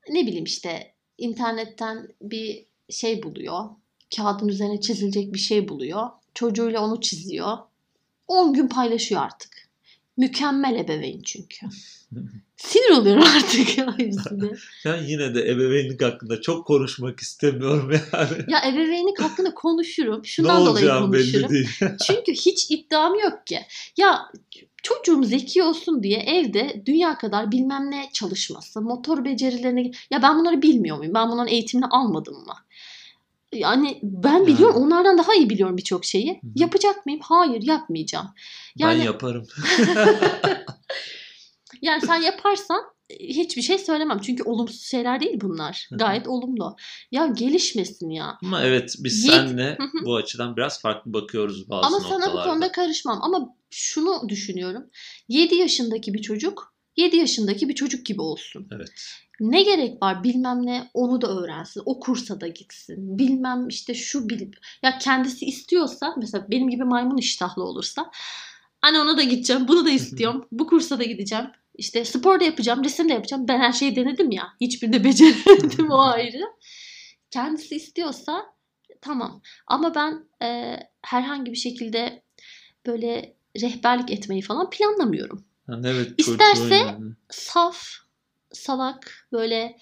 [0.09, 3.69] ne bileyim işte internetten bir şey buluyor.
[4.15, 6.09] Kağıdın üzerine çizilecek bir şey buluyor.
[6.33, 7.57] Çocuğuyla onu çiziyor.
[8.27, 9.69] 10 gün paylaşıyor artık.
[10.17, 11.67] Mükemmel ebeveyn çünkü.
[12.57, 14.51] Sinir oluyorum artık ya hepsine.
[14.85, 18.45] Ya yine de ebeveynlik hakkında çok konuşmak istemiyorum yani.
[18.47, 20.25] Ya ebeveynlik hakkında konuşurum.
[20.25, 21.13] Şundan dolayı konuşurum.
[21.13, 21.69] belli değil.
[22.07, 23.59] Çünkü hiç iddiam yok ki.
[23.97, 24.31] Ya
[24.83, 29.91] çocuğum zeki olsun diye evde dünya kadar bilmem ne çalışması, motor becerilerini...
[30.11, 31.13] Ya ben bunları bilmiyor muyum?
[31.13, 32.53] Ben bunların eğitimini almadım mı?
[33.53, 34.85] Yani ben biliyorum yani.
[34.85, 36.29] onlardan daha iyi biliyorum birçok şeyi.
[36.29, 36.51] Hı-hı.
[36.55, 37.21] Yapacak mıyım?
[37.23, 38.27] Hayır yapmayacağım.
[38.75, 38.99] Yani...
[38.99, 39.47] Ben yaparım.
[41.81, 42.81] yani sen yaparsan
[43.19, 44.19] hiçbir şey söylemem.
[44.19, 45.89] Çünkü olumsuz şeyler değil bunlar.
[45.91, 46.75] Gayet olumlu.
[47.11, 48.37] Ya gelişmesin ya.
[48.43, 49.33] Ama evet biz Yet...
[49.33, 52.25] senle bu açıdan biraz farklı bakıyoruz bazı Ama noktalarda.
[52.25, 53.19] sana bu konuda karışmam.
[53.21, 54.83] Ama şunu düşünüyorum.
[55.27, 56.70] 7 yaşındaki bir çocuk
[57.01, 58.67] 7 yaşındaki bir çocuk gibi olsun.
[58.71, 58.89] Evet.
[59.39, 61.81] Ne gerek var bilmem ne onu da öğrensin.
[61.85, 63.19] O kursa da gitsin.
[63.19, 68.11] Bilmem işte şu bilip ya kendisi istiyorsa mesela benim gibi maymun iştahlı olursa
[68.81, 69.67] Anne ona da gideceğim.
[69.67, 70.47] Bunu da istiyorum.
[70.51, 71.45] bu kursa da gideceğim.
[71.77, 73.47] İşte spor da yapacağım, resim de yapacağım.
[73.47, 74.47] Ben her şeyi denedim ya.
[74.61, 76.43] Hiçbirini beceremedim o ayrı.
[77.31, 78.45] Kendisi istiyorsa
[79.01, 79.41] tamam.
[79.67, 82.23] Ama ben e, herhangi bir şekilde
[82.85, 85.45] böyle rehberlik etmeyi falan planlamıyorum.
[85.85, 87.11] Evet, İsterse yani.
[87.29, 87.83] saf,
[88.53, 89.77] salak böyle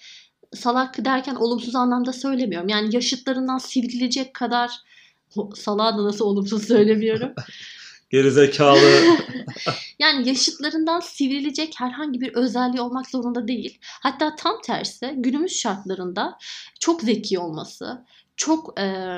[0.54, 2.68] salak derken olumsuz anlamda söylemiyorum.
[2.68, 4.70] Yani yaşıtlarından sivrilecek kadar
[5.54, 7.32] salağı da nasıl olumsuz söylemiyorum.
[8.10, 9.02] Gerizekalı.
[9.98, 13.78] yani yaşıtlarından sivrilecek herhangi bir özelliği olmak zorunda değil.
[13.82, 16.38] Hatta tam tersi günümüz şartlarında
[16.80, 18.04] çok zeki olması,
[18.40, 19.16] çok e,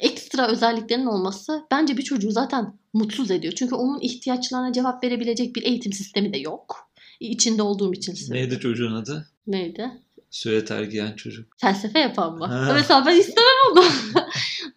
[0.00, 3.52] ekstra özelliklerinin olması bence bir çocuğu zaten mutsuz ediyor.
[3.52, 6.90] Çünkü onun ihtiyaçlarına cevap verebilecek bir eğitim sistemi de yok.
[7.20, 8.50] İçinde olduğum için söylüyorum.
[8.50, 9.28] Neydi çocuğun adı?
[9.46, 9.90] Neydi?
[10.30, 11.46] Süveter giyen çocuk.
[11.58, 12.46] Felsefe yapan mı?
[12.46, 12.72] Ha.
[12.74, 13.84] Mesela ben istemem onu.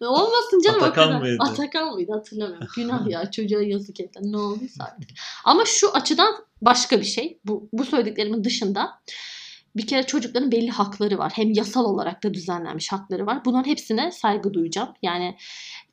[0.00, 1.36] Olmasın canım Atakan mıydı?
[1.40, 2.68] Atakan mıydı hatırlamıyorum.
[2.76, 4.32] Günah ya çocuğa yazık ettiler.
[4.32, 5.10] Ne olduysa artık.
[5.44, 7.38] Ama şu açıdan başka bir şey.
[7.44, 8.90] Bu, bu söylediklerimin dışında
[9.76, 11.32] bir kere çocukların belli hakları var.
[11.34, 13.44] Hem yasal olarak da düzenlenmiş hakları var.
[13.44, 14.88] Bunların hepsine saygı duyacağım.
[15.02, 15.36] Yani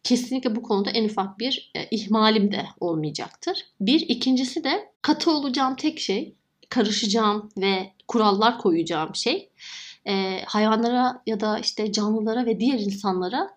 [0.03, 3.65] kesinlikle bu konuda en ufak bir e, ihmalim de olmayacaktır.
[3.79, 3.99] Bir.
[4.01, 6.35] ikincisi de katı olacağım tek şey
[6.69, 9.49] karışacağım ve kurallar koyacağım şey
[10.05, 13.49] e, hayvanlara ya da işte canlılara ve diğer insanlara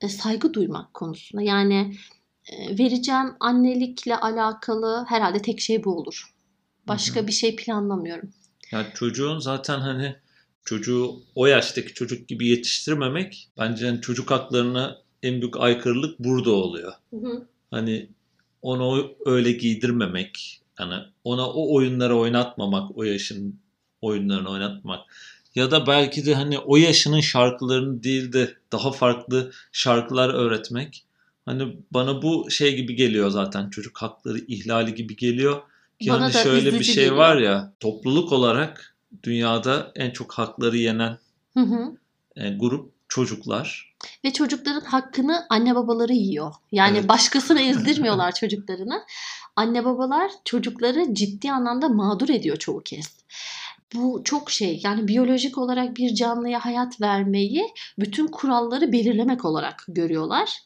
[0.00, 1.42] e, saygı duymak konusunda.
[1.42, 1.94] Yani
[2.52, 6.34] e, vereceğim annelikle alakalı herhalde tek şey bu olur.
[6.88, 7.26] Başka Hı-hı.
[7.26, 8.30] bir şey planlamıyorum.
[8.74, 10.16] Ya çocuğun zaten hani
[10.64, 16.92] çocuğu o yaştaki çocuk gibi yetiştirmemek bence hani çocuk haklarına en büyük aykırılık burada oluyor.
[17.10, 17.46] Hı hı.
[17.70, 18.08] Hani
[18.62, 23.60] onu öyle giydirmemek, yani ona o oyunları oynatmamak, o yaşın
[24.00, 25.00] oyunlarını oynatmak
[25.54, 31.04] ya da belki de hani o yaşının şarkılarını değil de daha farklı şarkılar öğretmek.
[31.46, 35.62] Hani bana bu şey gibi geliyor zaten çocuk hakları ihlali gibi geliyor.
[36.04, 37.16] Ki bana hani şöyle bir şey geliyor.
[37.16, 41.18] var ya topluluk olarak dünyada en çok hakları yenen
[41.54, 41.96] hı hı.
[42.36, 43.94] E, grup çocuklar.
[44.24, 46.54] Ve çocukların hakkını anne babaları yiyor.
[46.72, 47.08] Yani evet.
[47.08, 49.02] başkasına ezdirmiyorlar çocuklarını.
[49.56, 53.16] Anne babalar çocukları ciddi anlamda mağdur ediyor çoğu kez
[53.94, 57.64] bu çok şey yani biyolojik olarak bir canlıya hayat vermeyi
[57.98, 60.58] bütün kuralları belirlemek olarak görüyorlar.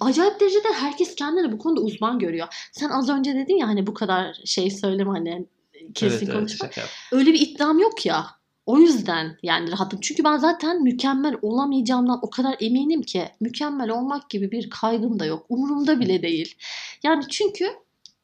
[0.00, 2.68] Acayip derecede herkes kendini bu konuda uzman görüyor.
[2.72, 5.46] Sen az önce dedin ya hani bu kadar şey söyleme hani
[5.94, 6.66] kesin evet, konuşma.
[6.76, 8.26] Evet, Öyle bir iddiam yok ya.
[8.66, 10.00] O yüzden yani rahatım.
[10.00, 15.24] Çünkü ben zaten mükemmel olamayacağımdan o kadar eminim ki mükemmel olmak gibi bir kaygım da
[15.24, 15.46] yok.
[15.48, 16.54] Umurumda bile değil.
[17.02, 17.66] Yani çünkü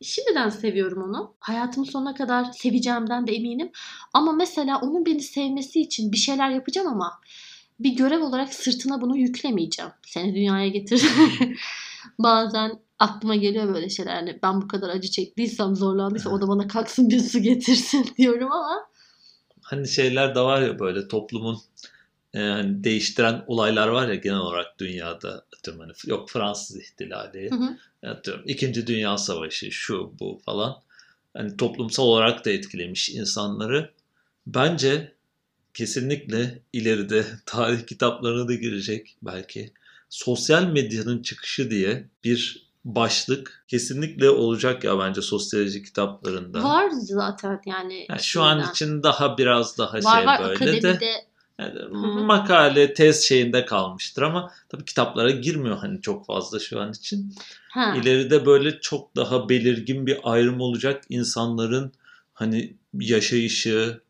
[0.02, 1.34] Şimdiden seviyorum onu.
[1.40, 3.70] Hayatımın sonuna kadar seveceğimden de eminim.
[4.12, 7.20] Ama mesela onun beni sevmesi için bir şeyler yapacağım ama
[7.80, 9.92] bir görev olarak sırtına bunu yüklemeyeceğim.
[10.06, 11.06] Seni dünyaya getir.
[12.18, 14.14] Bazen aklıma geliyor böyle şeyler.
[14.14, 18.52] Yani ben bu kadar acı çektiysem, zorlandıysa o da bana kalksın bir su getirsin diyorum
[18.52, 18.86] ama.
[19.62, 21.58] Hani şeyler de var ya böyle toplumun
[22.36, 27.54] e, hani değiştiren olaylar var ya genel olarak dünyada atıyorum hani yok Fransız ihtilali, hı
[27.54, 27.76] hı.
[28.10, 30.76] atıyorum İkinci Dünya Savaşı, şu bu falan.
[31.34, 33.90] Hani toplumsal olarak da etkilemiş insanları.
[34.46, 35.12] Bence
[35.74, 39.72] kesinlikle ileride tarih kitaplarına da girecek belki
[40.08, 46.62] sosyal medyanın çıkışı diye bir başlık kesinlikle olacak ya bence sosyoloji kitaplarında.
[46.62, 48.06] Var zaten yani.
[48.08, 51.00] yani şu an için daha biraz daha var, şey var, böyle akademide...
[51.00, 51.25] de
[51.58, 51.78] yani
[52.24, 57.34] makale, tez şeyinde kalmıştır ama tabii kitaplara girmiyor hani çok fazla şu an için.
[57.70, 57.96] Ha.
[57.96, 61.92] İleride böyle çok daha belirgin bir ayrım olacak insanların
[62.34, 64.00] hani yaşayışı,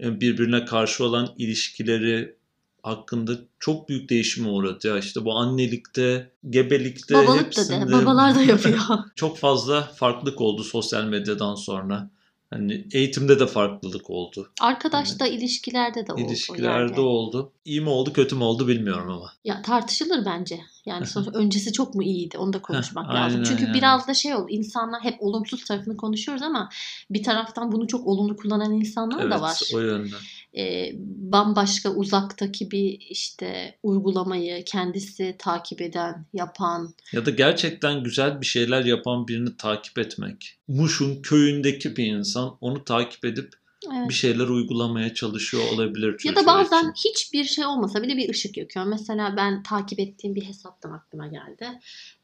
[0.00, 2.36] e, birbirine karşı olan ilişkileri
[2.82, 4.98] hakkında çok büyük değişime uğradı ya.
[4.98, 7.80] işte bu annelikte, gebelikte Babalık hepsinde.
[7.80, 8.78] Da de, babalar da yapıyor.
[9.16, 12.10] çok fazla farklılık oldu sosyal medyadan sonra.
[12.54, 14.50] Hani eğitimde de farklılık oldu.
[14.60, 16.20] Arkadaşta hani, ilişkilerde de oldu.
[16.20, 17.00] İlişkilerde yani.
[17.00, 17.52] oldu.
[17.64, 19.32] İyi mi oldu kötü mü oldu bilmiyorum ama.
[19.44, 20.60] Ya tartışılır bence.
[20.86, 23.42] Yani sonuçta öncesi çok mu iyiydi onu da konuşmak lazım.
[23.42, 23.74] Çünkü yani.
[23.74, 26.68] biraz da şey oldu insanlar hep olumsuz tarafını konuşuyoruz ama
[27.10, 29.60] bir taraftan bunu çok olumlu kullanan insanlar evet, da var.
[29.74, 30.18] o yönden.
[30.56, 30.92] Ee,
[31.32, 36.94] bambaşka uzaktaki bir işte uygulamayı kendisi takip eden, yapan.
[37.12, 40.58] Ya da gerçekten güzel bir şeyler yapan birini takip etmek.
[40.68, 43.52] Muş'un köyündeki bir insan onu takip edip
[43.92, 44.08] Evet.
[44.08, 46.16] bir şeyler uygulamaya çalışıyor olabilir.
[46.24, 47.10] Ya da bazen için.
[47.10, 48.86] hiçbir şey olmasa bile bir ışık yakıyor.
[48.86, 51.68] Mesela ben takip ettiğim bir hesaptan aklıma geldi.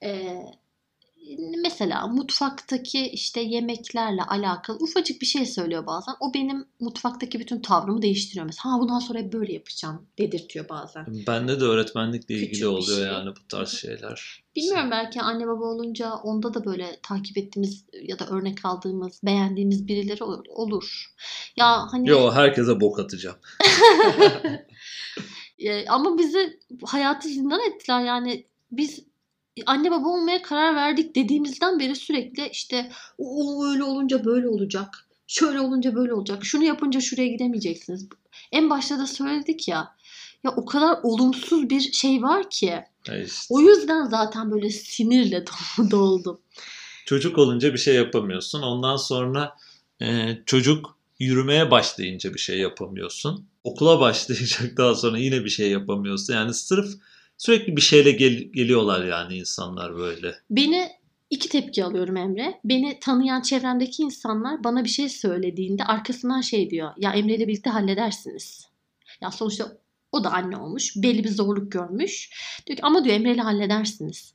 [0.03, 0.43] Ee,
[1.39, 6.15] mesela mutfaktaki işte yemeklerle alakalı ufacık bir şey söylüyor bazen.
[6.21, 8.47] O benim mutfaktaki bütün tavrımı değiştiriyor.
[8.47, 11.07] Mesela ha bundan sonra böyle yapacağım dedirtiyor bazen.
[11.27, 13.07] Bende de öğretmenlikle ilgili Küçük oluyor şey.
[13.07, 14.43] yani bu tarz şeyler.
[14.57, 19.89] Bilmiyorum belki anne baba olunca onda da böyle takip ettiğimiz ya da örnek aldığımız, beğendiğimiz
[19.89, 21.15] birileri olur.
[21.57, 23.37] Ya hani Yo herkese bok atacağım.
[25.89, 29.10] Ama bizi hayatı zindan ettiler yani biz
[29.67, 35.07] anne baba olmaya karar verdik dediğimizden beri sürekli işte o öyle olunca böyle olacak.
[35.27, 36.45] Şöyle olunca böyle olacak.
[36.45, 38.09] Şunu yapınca şuraya gidemeyeceksiniz.
[38.53, 39.97] En başta da söyledik ya.
[40.45, 42.75] Ya o kadar olumsuz bir şey var ki.
[43.25, 43.55] işte.
[43.55, 45.45] O yüzden zaten böyle sinirle
[45.91, 46.41] doldum.
[47.07, 48.63] Çocuk olunca bir şey yapamıyorsun.
[48.63, 49.57] Ondan sonra
[50.03, 53.47] e, çocuk yürümeye başlayınca bir şey yapamıyorsun.
[53.65, 56.35] Okula başlayacak daha sonra yine bir şey yapamıyorsun.
[56.35, 56.89] Yani sırf
[57.41, 60.35] Sürekli bir şeyle gel- geliyorlar yani insanlar böyle.
[60.51, 60.89] Beni
[61.31, 62.61] iki tepki alıyorum Emre.
[62.65, 66.91] Beni tanıyan çevremdeki insanlar bana bir şey söylediğinde arkasından şey diyor.
[66.97, 68.69] Ya Emre ile birlikte halledersiniz.
[69.21, 69.79] Ya sonuçta
[70.13, 70.97] o da anne olmuş.
[70.97, 72.31] Belli bir zorluk görmüş.
[72.67, 74.35] Diyor ki ama diyor Emre ile halledersiniz.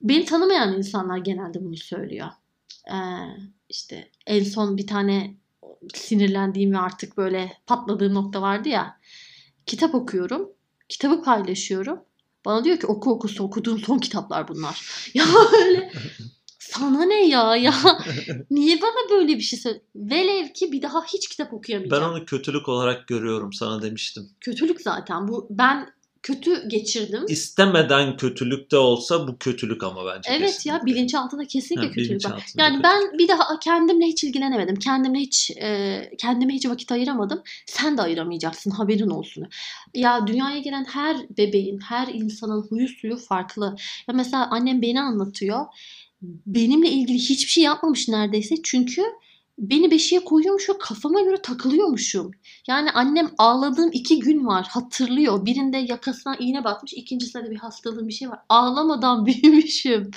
[0.00, 2.28] Beni tanımayan insanlar genelde bunu söylüyor.
[2.88, 2.96] Ee,
[3.68, 5.34] işte en son bir tane
[5.94, 9.00] sinirlendiğim ve artık böyle patladığım nokta vardı ya.
[9.66, 10.52] Kitap okuyorum.
[10.88, 12.00] Kitabı paylaşıyorum.
[12.44, 14.82] Bana diyor ki oku oku okuduğum son kitaplar bunlar.
[15.14, 15.92] Ya öyle
[16.58, 17.74] sana ne ya ya
[18.50, 22.02] niye bana böyle bir şey söyle velev ki bir daha hiç kitap okuyamayacağım.
[22.02, 24.30] Ben onu kötülük olarak görüyorum sana demiştim.
[24.40, 25.88] Kötülük zaten bu ben
[26.22, 27.24] kötü geçirdim.
[27.28, 30.70] İstemeden kötülük de olsa bu kötülük ama bence Evet kesinlikle.
[30.70, 32.52] ya bilinçaltında kesinlikle ha, kötülük var.
[32.56, 32.84] Yani kötülük.
[32.84, 34.76] ben bir daha kendimle hiç ilgilenemedim.
[34.76, 37.42] Kendimle hiç e, kendime hiç vakit ayıramadım.
[37.66, 39.48] Sen de ayıramayacaksın haberin olsun.
[39.94, 43.76] Ya dünyaya gelen her bebeğin, her insanın huyu suyu farklı.
[44.08, 45.66] Ya mesela annem beni anlatıyor.
[46.46, 48.54] Benimle ilgili hiçbir şey yapmamış neredeyse.
[48.62, 49.02] Çünkü
[49.62, 52.30] beni beşiğe koyuyormuş ve kafama göre takılıyormuşum.
[52.68, 55.46] Yani annem ağladığım iki gün var hatırlıyor.
[55.46, 58.38] Birinde yakasına iğne batmış ikincisinde de bir hastalığım bir şey var.
[58.48, 60.10] Ağlamadan büyümüşüm.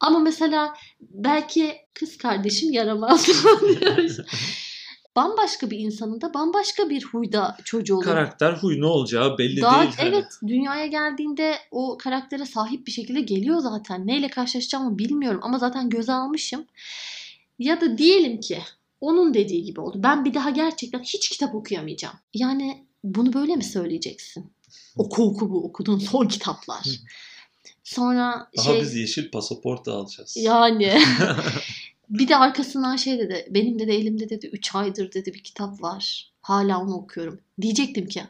[0.00, 4.16] Ama mesela belki kız kardeşim yaramaz diyoruz.
[5.16, 8.04] bambaşka bir insanın da bambaşka bir huyda çocuğu olur.
[8.04, 9.94] Karakter huy ne olacağı belli Daha, değil.
[9.96, 10.08] Hani.
[10.08, 14.06] Evet dünyaya geldiğinde o karaktere sahip bir şekilde geliyor zaten.
[14.06, 16.64] Neyle karşılaşacağımı bilmiyorum ama zaten göze almışım.
[17.58, 18.58] Ya da diyelim ki
[19.00, 20.00] onun dediği gibi oldu.
[20.02, 22.16] Ben bir daha gerçekten hiç kitap okuyamayacağım.
[22.34, 24.52] Yani bunu böyle mi söyleyeceksin?
[24.96, 26.84] Oku oku bu okuduğun son kitaplar.
[27.84, 28.80] Sonra Daha şey...
[28.80, 30.36] biz yeşil pasaport da alacağız.
[30.36, 30.92] Yani.
[32.08, 33.46] bir de arkasından şey dedi.
[33.50, 36.32] Benim de elimde dedi 3 aydır dedi bir kitap var.
[36.40, 37.40] Hala onu okuyorum.
[37.60, 38.22] Diyecektim ki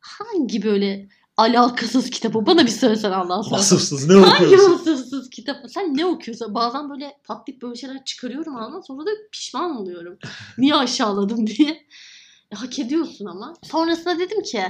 [0.00, 3.58] hangi böyle alakasız kitabı bana bir söylesen Allah sana.
[3.58, 4.44] Vasıfsız ne okuyorsun?
[4.44, 5.56] Hangi vasıfsız kitap?
[5.68, 6.54] Sen ne okuyorsun?
[6.54, 10.18] Bazen böyle patlayıp böyle şeyler çıkarıyorum ağzından sonra da pişman oluyorum.
[10.58, 11.86] Niye aşağıladım diye.
[12.52, 13.54] E, hak ediyorsun ama.
[13.62, 14.62] Sonrasında dedim ki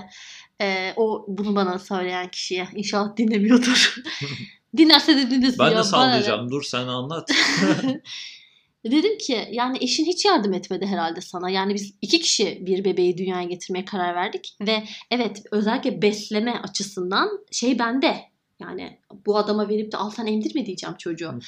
[0.60, 3.94] e, o bunu bana söyleyen kişiye inşallah dinlemiyordur.
[4.76, 5.78] Dinlerse de dinlesin ben ya.
[5.78, 6.50] De sallayacağım.
[6.50, 7.30] Dur sen anlat.
[8.84, 11.50] Dedim ki yani eşin hiç yardım etmedi herhalde sana.
[11.50, 14.56] Yani biz iki kişi bir bebeği dünyaya getirmeye karar verdik.
[14.60, 18.16] Ve evet özellikle besleme açısından şey bende.
[18.60, 21.38] Yani bu adama verip de al sen emdirme diyeceğim çocuğu.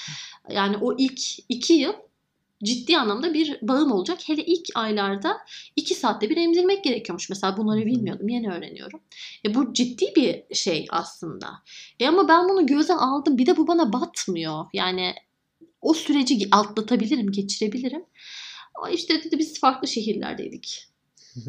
[0.50, 1.92] Yani o ilk iki yıl
[2.64, 4.18] ciddi anlamda bir bağım olacak.
[4.28, 5.36] Hele ilk aylarda
[5.76, 7.30] iki saatte bir emzirmek gerekiyormuş.
[7.30, 8.28] Mesela bunları bilmiyordum.
[8.28, 9.00] Yeni öğreniyorum.
[9.46, 11.48] E bu ciddi bir şey aslında.
[12.00, 13.38] E ama ben bunu göze aldım.
[13.38, 14.66] Bir de bu bana batmıyor.
[14.72, 15.14] Yani
[15.80, 18.04] o süreci atlatabilirim, geçirebilirim.
[18.74, 20.88] Ama işte dedi biz farklı şehirlerdeydik.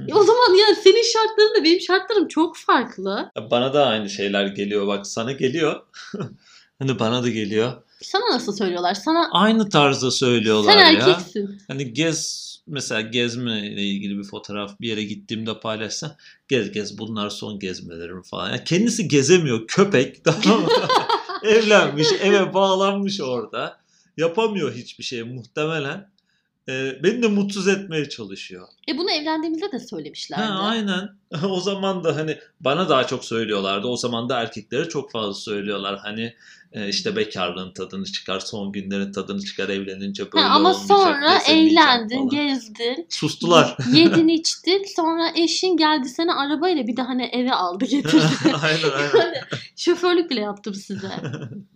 [0.07, 3.31] e o zaman ya senin şartların da benim şartlarım çok farklı.
[3.51, 4.87] Bana da aynı şeyler geliyor.
[4.87, 5.81] Bak sana geliyor.
[6.79, 7.73] hani bana da geliyor.
[8.01, 8.93] Sana nasıl söylüyorlar?
[8.93, 11.01] Sana aynı tarzda söylüyorlar sen ya.
[11.01, 11.61] Sen erkeksin.
[11.67, 16.11] Hani gez mesela gezme ile ilgili bir fotoğraf bir yere gittiğimde paylaşsam
[16.47, 18.49] gez gez bunlar son gezmelerim falan.
[18.49, 20.67] Yani kendisi gezemiyor köpek tamam mı?
[21.43, 23.79] Evlenmiş eve bağlanmış orada
[24.19, 26.09] yapamıyor hiçbir şey muhtemelen.
[26.69, 28.67] E, beni de mutsuz etmeye çalışıyor.
[28.89, 30.43] E bunu evlendiğimizde de söylemişlerdi.
[30.43, 31.09] Ha, aynen.
[31.43, 33.87] o zaman da hani bana daha çok söylüyorlardı.
[33.87, 35.99] O zaman da erkeklere çok fazla söylüyorlar.
[36.03, 36.35] Hani
[36.71, 42.15] e, işte bekarlığın tadını çıkar, son günlerin tadını çıkar, evlenince böyle ha, ama sonra eğlendin,
[42.15, 42.29] falan.
[42.29, 43.07] gezdin.
[43.09, 43.77] Sustular.
[43.93, 44.85] Yedin içtin.
[44.95, 48.23] Sonra eşin geldi seni arabayla bir de hani eve aldı getirdi.
[48.61, 49.43] aynen aynen.
[49.75, 51.11] şoförlük bile yaptım size.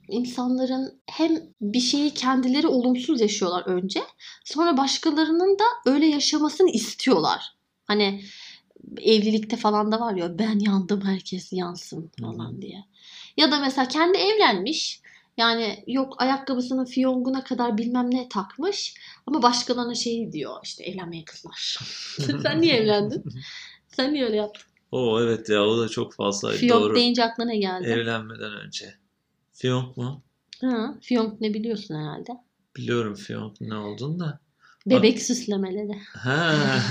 [0.10, 1.32] İnsanların hem
[1.62, 4.00] bir şeyi kendileri olumsuz yaşıyorlar önce.
[4.46, 7.54] Sonra başkalarının da öyle yaşamasını istiyorlar.
[7.86, 8.24] Hani
[9.02, 12.86] evlilikte falan da var ya ben yandım herkes yansın falan diye.
[13.38, 15.04] Ya da mesela kendi evlenmiş.
[15.38, 18.96] Yani yok ayakkabısının fiyonguna kadar bilmem ne takmış.
[19.28, 21.78] Ama başkalarına şey diyor işte evlenmeye kızlar.
[22.44, 23.24] Sen niye evlendin?
[23.88, 24.64] Sen niye öyle yaptın?
[24.92, 26.58] Oo evet ya o da çok fazlaydı.
[26.58, 26.96] Fiyonk doğru.
[26.96, 27.88] deyince aklına ne geldi?
[27.88, 28.94] Evlenmeden önce.
[29.54, 30.24] Fiyonk mu?
[30.62, 32.32] Hı, fiyonk ne biliyorsun herhalde.
[32.76, 34.40] Biliyorum fiyonk ne olduğunu da.
[34.86, 35.22] Bebek Bak...
[35.22, 36.00] süslemeleri.
[36.14, 36.56] Ha.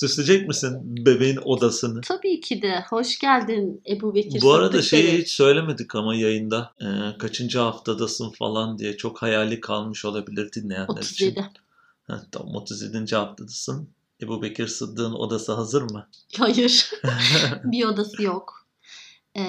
[0.00, 2.00] Süsleyecek misin bebeğin odasını?
[2.00, 2.84] Tabii ki de.
[2.90, 4.42] Hoş geldin Ebu Bekir.
[4.42, 6.72] Bu arada şeyi hiç söylemedik ama yayında.
[6.80, 11.12] E, kaçıncı haftadasın falan diye çok hayali kalmış olabilir dinleyenler 37.
[11.12, 11.40] için.
[11.40, 11.60] 37.
[12.06, 13.16] Ha, tamam 37.
[13.16, 13.88] haftadasın.
[14.22, 16.08] Ebu Bekir Sıddık'ın odası hazır mı?
[16.38, 16.90] Hayır.
[17.64, 18.66] bir odası yok.
[19.36, 19.42] E,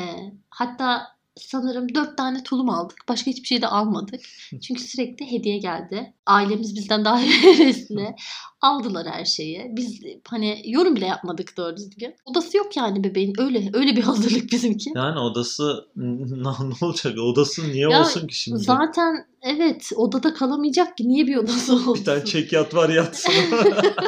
[0.49, 2.97] hatta sanırım dört tane tulum aldık.
[3.09, 4.21] Başka hiçbir şey de almadık.
[4.61, 6.13] Çünkü sürekli hediye geldi.
[6.25, 8.15] Ailemiz bizden daha hevesli.
[8.61, 9.67] Aldılar her şeyi.
[9.69, 12.15] Biz hani yorum bile yapmadık doğru düzgün.
[12.25, 13.33] Odası yok yani bebeğin.
[13.37, 14.91] Öyle öyle bir hazırlık bizimki.
[14.95, 16.47] Yani odası ne
[16.81, 17.19] olacak?
[17.19, 18.59] Odası niye ya, olsun ki şimdi?
[18.59, 21.09] Zaten evet odada kalamayacak ki.
[21.09, 21.95] Niye bir odası olsun?
[21.99, 23.33] Bir tane çek yat var yatsın.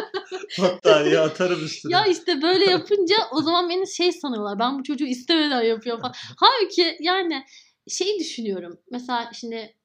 [0.61, 1.93] Battaniye atarım üstüne.
[1.93, 4.59] Ya işte böyle yapınca o zaman beni şey sanıyorlar.
[4.59, 6.13] Ben bu çocuğu istemeden yapıyorum falan.
[6.37, 7.43] Halbuki yani
[7.87, 8.79] şey düşünüyorum.
[8.91, 9.75] Mesela şimdi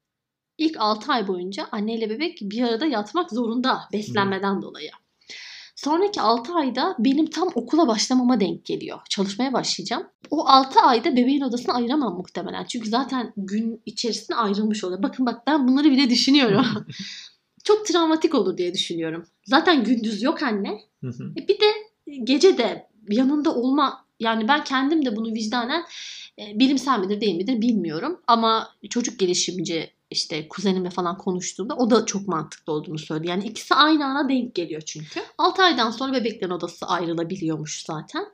[0.58, 4.62] ilk 6 ay boyunca anneyle bebek bir arada yatmak zorunda beslenmeden hmm.
[4.62, 4.90] dolayı.
[5.76, 8.98] Sonraki 6 ayda benim tam okula başlamama denk geliyor.
[9.10, 10.06] Çalışmaya başlayacağım.
[10.30, 12.64] O 6 ayda bebeğin odasını ayıramam muhtemelen.
[12.64, 15.02] Çünkü zaten gün içerisinde ayrılmış oluyor.
[15.02, 16.66] Bakın bak ben bunları bile düşünüyorum.
[17.64, 19.26] Çok travmatik olur diye düşünüyorum.
[19.44, 20.80] Zaten gündüz yok anne.
[21.36, 21.72] e bir de
[22.24, 25.84] gece de yanında olma yani ben kendim de bunu vicdanen
[26.38, 28.20] e, bilimsel midir değil midir bilmiyorum.
[28.26, 33.28] Ama çocuk gelişimci işte kuzenimle falan konuştuğumda o da çok mantıklı olduğunu söyledi.
[33.28, 35.20] Yani ikisi aynı ana denk geliyor çünkü.
[35.38, 38.26] 6 aydan sonra bebeklerin odası ayrılabiliyormuş zaten.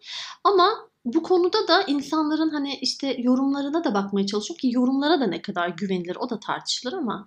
[0.44, 0.70] Ama
[1.04, 5.68] bu konuda da insanların hani işte yorumlarına da bakmaya çalışıyorum ki yorumlara da ne kadar
[5.68, 7.24] güvenilir o da tartışılır ama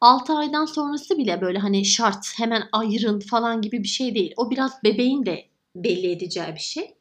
[0.00, 4.34] 6 aydan sonrası bile böyle hani şart hemen ayırın falan gibi bir şey değil.
[4.36, 6.94] O biraz bebeğin de belli edeceği bir şey.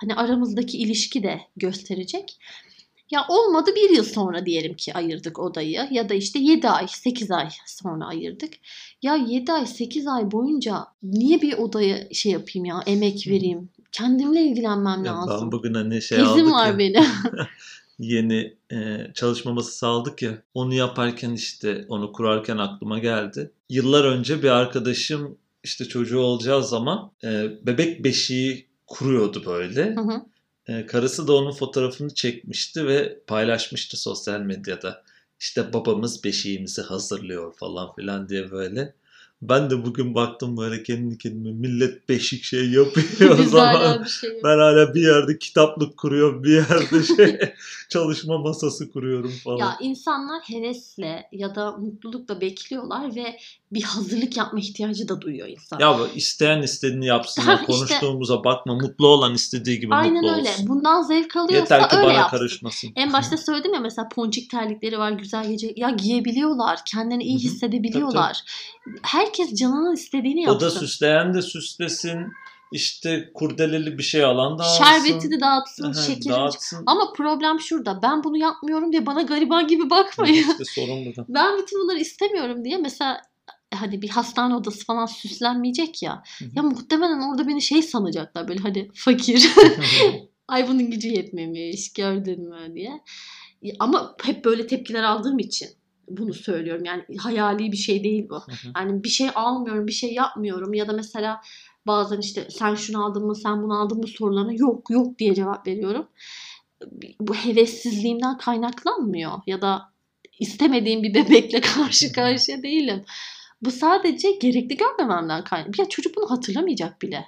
[0.00, 2.38] Hani aramızdaki ilişki de gösterecek.
[3.10, 7.30] Ya olmadı bir yıl sonra diyelim ki ayırdık odayı ya da işte 7 ay 8
[7.30, 8.54] ay sonra ayırdık.
[9.02, 14.42] Ya 7 ay 8 ay boyunca niye bir odaya şey yapayım ya emek vereyim kendimle
[14.42, 15.38] ilgilenmem ya lazım.
[15.42, 17.04] Ben bugün hani şey Tezim aldık var ya, benim.
[17.98, 23.50] yeni e, çalışma masası aldık ya onu yaparken işte onu kurarken aklıma geldi.
[23.68, 27.28] Yıllar önce bir arkadaşım işte çocuğu olacağı zaman e,
[27.66, 29.94] bebek beşiği kuruyordu böyle.
[29.94, 30.22] Hı hı.
[30.70, 35.04] E, karısı da onun fotoğrafını çekmişti ve paylaşmıştı sosyal medyada.
[35.40, 38.94] İşte babamız beşiğimizi hazırlıyor falan filan diye böyle.
[39.42, 44.04] Ben de bugün baktım böyle kendi kendime millet beşik şey yapıyor o zaman.
[44.04, 47.54] Şey ben hala bir yerde kitaplık kuruyorum bir yerde şey
[47.88, 49.58] çalışma masası kuruyorum falan.
[49.58, 53.36] Ya insanlar hevesle ya da mutlulukla bekliyorlar ve
[53.72, 55.78] bir hazırlık yapma ihtiyacı da duyuyor insan.
[55.78, 57.42] Ya bu isteyen istediğini yapsın.
[57.50, 58.74] Ha, konuştuğumuza işte, bakma.
[58.74, 60.50] Mutlu olan istediği gibi aynen mutlu öyle.
[60.50, 60.68] olsun.
[60.68, 62.38] Bundan zevk alıyorsa Yeter ki öyle bana yapsın.
[62.38, 62.90] karışmasın.
[62.96, 65.72] En başta söyledim ya mesela ponçik terlikleri var güzel gece.
[65.76, 66.80] Ya giyebiliyorlar.
[66.86, 68.42] Kendini iyi hissedebiliyorlar.
[68.84, 69.29] Tabii, tabii.
[69.30, 70.56] Herkes canının istediğini yapsın.
[70.56, 72.32] O da süsleyen de süslesin
[72.72, 74.84] işte kurdeleli bir şey alan dağıtsın.
[74.84, 76.82] Şerbeti dağıtsın, şekerini dağıtsın.
[76.86, 78.02] Ama problem şurada.
[78.02, 80.50] Ben bunu yapmıyorum diye bana gariban gibi bakmayın.
[80.50, 81.24] İşte sorun burada.
[81.34, 83.20] Ben bütün bunları istemiyorum diye mesela
[83.74, 86.22] hani bir hastane odası falan süslenmeyecek ya.
[86.38, 86.48] Hı-hı.
[86.56, 89.50] Ya muhtemelen orada beni şey sanacaklar böyle hani fakir.
[90.48, 93.00] Ay bunun gücü yetmemiş gördün mü diye.
[93.78, 95.68] Ama hep böyle tepkiler aldığım için
[96.10, 96.84] bunu söylüyorum.
[96.84, 98.42] Yani hayali bir şey değil bu.
[98.76, 101.40] Yani bir şey almıyorum, bir şey yapmıyorum ya da mesela
[101.86, 105.66] bazen işte sen şunu aldın mı, sen bunu aldın mı sorularına yok yok diye cevap
[105.66, 106.08] veriyorum.
[107.20, 109.92] Bu hevessizliğimden kaynaklanmıyor ya da
[110.40, 113.04] istemediğim bir bebekle karşı karşıya değilim.
[113.62, 115.82] Bu sadece gerekli görmememden kaynaklı.
[115.82, 117.24] Ya çocuk bunu hatırlamayacak bile.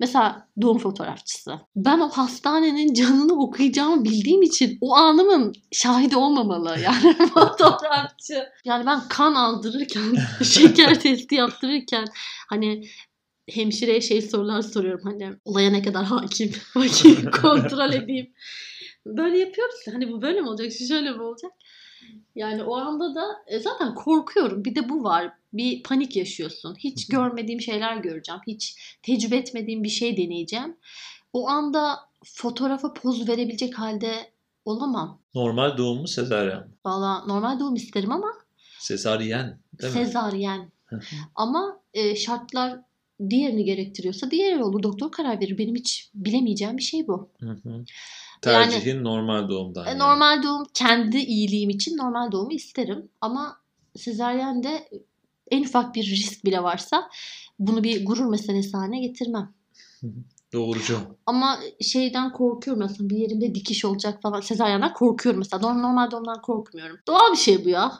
[0.00, 1.60] Mesela doğum fotoğrafçısı.
[1.76, 8.48] Ben o hastanenin canını okuyacağımı bildiğim için o anımın şahidi olmamalı yani fotoğrafçı.
[8.64, 10.02] Yani ben kan aldırırken,
[10.44, 12.04] şeker testi yaptırırken
[12.48, 12.82] hani
[13.50, 18.32] hemşireye şey sorular soruyorum hani olaya ne kadar hakim, bakayım kontrol edeyim.
[19.06, 19.74] Böyle yapıyoruz.
[19.92, 21.52] Hani bu böyle mi olacak, şöyle mi olacak?
[22.34, 24.64] Yani o anda da e, zaten korkuyorum.
[24.64, 25.32] Bir de bu var.
[25.52, 26.76] Bir panik yaşıyorsun.
[26.78, 28.40] Hiç görmediğim şeyler göreceğim.
[28.46, 30.76] Hiç tecrübe etmediğim bir şey deneyeceğim.
[31.32, 34.30] O anda fotoğrafa poz verebilecek halde
[34.64, 35.20] olamam.
[35.34, 36.74] Normal doğum mu sezaryen mi?
[36.84, 38.32] Valla normal doğum isterim ama.
[38.78, 40.04] Sezaryen değil mi?
[40.04, 40.72] Sezaryen.
[41.34, 42.80] ama e, şartlar
[43.30, 44.82] diğerini gerektiriyorsa diğer olur.
[44.82, 45.58] Doktor karar verir.
[45.58, 47.30] Benim hiç bilemeyeceğim bir şey bu.
[47.40, 47.84] Hı hı.
[48.42, 49.86] Tercihin yani, normal doğumdan.
[49.86, 49.98] Yani.
[49.98, 53.08] Normal doğum kendi iyiliğim için normal doğumu isterim.
[53.20, 53.60] Ama
[53.96, 54.88] sezaryen de
[55.50, 57.10] en ufak bir risk bile varsa
[57.58, 59.54] bunu bir gurur meselesi haline getirmem.
[60.52, 61.00] Doğrucu.
[61.26, 64.40] Ama şeyden korkuyorum mesela bir yerimde dikiş olacak falan.
[64.40, 65.60] Sezaryenden korkuyorum mesela.
[65.60, 66.98] Normal, normal doğumdan korkmuyorum.
[67.06, 67.92] Doğal bir şey bu ya.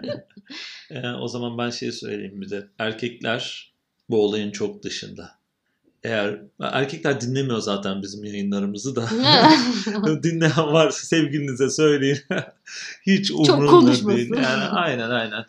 [0.90, 2.68] ee, o zaman ben şey söyleyeyim bir de.
[2.78, 3.72] Erkekler
[4.10, 5.40] bu olayın çok dışında
[6.02, 9.02] eğer erkekler dinlemiyor zaten bizim yayınlarımızı da
[10.22, 12.18] dinleyen varsa sevgilinize söyleyin.
[13.06, 14.30] Hiç umurumda değil.
[14.36, 15.44] Yani aynen aynen.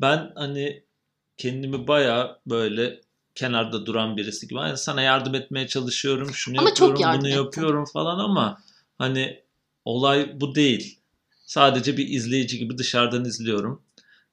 [0.00, 0.82] Ben hani
[1.36, 3.00] kendimi baya böyle
[3.34, 4.58] kenarda duran birisi gibi.
[4.58, 6.34] Yani sana yardım etmeye çalışıyorum.
[6.34, 7.30] Şunu ama yapıyorum, bunu ettim.
[7.30, 8.62] yapıyorum falan ama
[8.98, 9.42] hani
[9.84, 10.98] olay bu değil.
[11.44, 13.82] Sadece bir izleyici gibi dışarıdan izliyorum.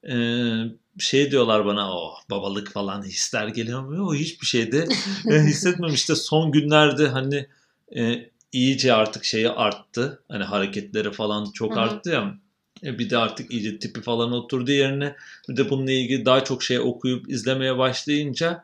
[0.10, 0.64] Ee,
[1.00, 4.08] şey diyorlar bana o oh, babalık falan hisler geliyor mu?
[4.08, 4.88] O hiçbir şeyde
[5.32, 5.94] e, hissetmem.
[5.94, 7.48] İşte son günlerde hani
[7.96, 10.24] e, iyice artık şeyi arttı.
[10.28, 12.38] Hani hareketleri falan çok arttı ya.
[12.86, 15.16] E, bir de artık iyice tipi falan oturdu yerine.
[15.50, 18.64] Bir de bununla ilgili daha çok şey okuyup izlemeye başlayınca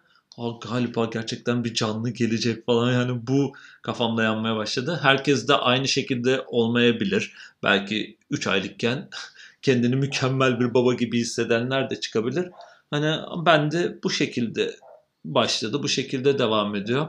[0.62, 5.00] galiba gerçekten bir canlı gelecek falan yani bu kafamda yanmaya başladı.
[5.02, 7.34] Herkes de aynı şekilde olmayabilir.
[7.64, 9.10] Belki 3 aylıkken
[9.62, 12.50] kendini mükemmel bir baba gibi hissedenler de çıkabilir.
[12.92, 13.16] Hani
[13.46, 14.76] ben de bu şekilde
[15.26, 15.84] başladı.
[15.84, 17.08] Bu şekilde devam ediyor.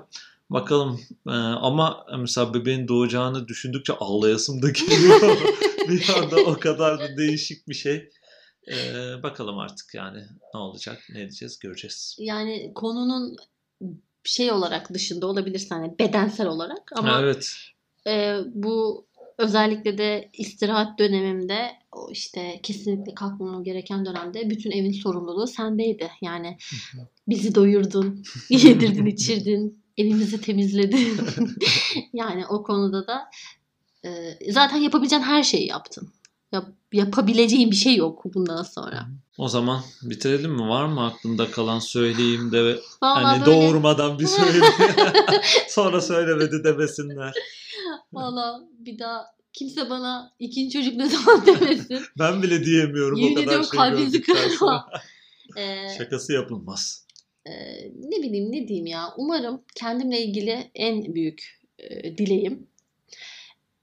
[0.51, 5.21] Bakalım ee, ama mesela bebeğin doğacağını düşündükçe ağlayasım da geliyor.
[5.89, 8.11] bir anda o kadar da değişik bir şey.
[8.69, 10.23] Ee, bakalım artık yani
[10.55, 12.17] ne olacak ne edeceğiz göreceğiz.
[12.19, 13.37] Yani konunun
[14.25, 17.55] şey olarak dışında olabilir hani bedensel olarak ama evet.
[18.07, 19.07] e, bu
[19.41, 26.11] Özellikle de istirahat dönemimde o işte kesinlikle kalkmamam gereken dönemde bütün evin sorumluluğu sendeydi.
[26.23, 26.57] Yani
[27.29, 31.21] bizi doyurdun, yedirdin, içirdin, Elimizi temizledin.
[32.13, 33.31] yani o konuda da
[34.05, 34.11] e,
[34.53, 36.09] zaten yapabileceğin her şeyi yaptın.
[36.53, 39.09] Yap, yapabileceğin bir şey yok bundan sonra.
[39.39, 40.69] O zaman bitirelim mi?
[40.69, 44.75] Var mı aklında kalan söyleyeyim de Vallahi hani böyle- doğurmadan bir söyleyeyim.
[45.69, 47.35] Sonra söylemedi demesinler.
[48.13, 52.01] Valla bir daha kimse bana ikinci çocuk ne zaman demesin.
[52.19, 54.89] Ben bile diyemiyorum Yemin o kadar ediyorum şey kalbinizi kırma.
[55.57, 57.07] Ee, Şakası yapılmaz.
[57.47, 57.53] E,
[57.95, 59.15] ne bileyim ne diyeyim ya.
[59.17, 62.67] Umarım kendimle ilgili en büyük e, dileğim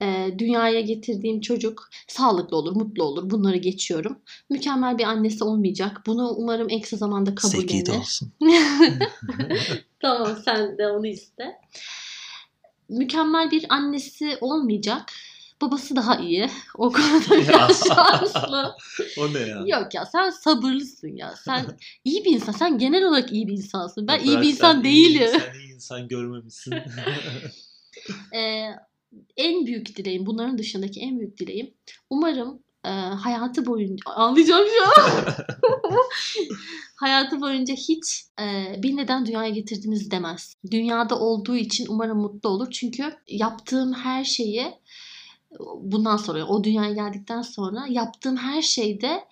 [0.02, 3.30] e, dünyaya getirdiğim çocuk sağlıklı olur, mutlu olur.
[3.30, 4.18] Bunları geçiyorum.
[4.50, 6.02] Mükemmel bir annesi olmayacak.
[6.06, 8.00] Bunu umarım en kısa zamanda Zeki kabullenir.
[8.00, 8.32] olsun.
[10.00, 11.44] tamam sen de onu iste.
[12.88, 15.12] Mükemmel bir annesi olmayacak.
[15.62, 16.50] Babası daha iyi.
[16.76, 18.74] O konuda biraz şanslı.
[19.18, 19.64] o ne ya?
[19.66, 21.34] Yok ya sen sabırlısın ya.
[21.44, 21.66] Sen
[22.04, 22.52] iyi bir insan.
[22.52, 24.08] Sen genel olarak iyi bir insansın.
[24.08, 25.22] Ben iyi bir insan değilim.
[25.22, 26.74] Iyi, sen iyi insan görmemişsin.
[28.34, 28.68] Ee,
[29.36, 31.74] en büyük dileğim, bunların dışındaki en büyük dileğim.
[32.10, 35.24] Umarım e, hayatı boyunca anlayacağım şu an.
[36.96, 40.54] hayatı boyunca hiç e, bir neden dünyaya getirdiniz demez.
[40.70, 42.70] Dünyada olduğu için umarım mutlu olur.
[42.70, 44.74] Çünkü yaptığım her şeyi
[45.80, 49.24] bundan sonra o dünyaya geldikten sonra yaptığım her şeyde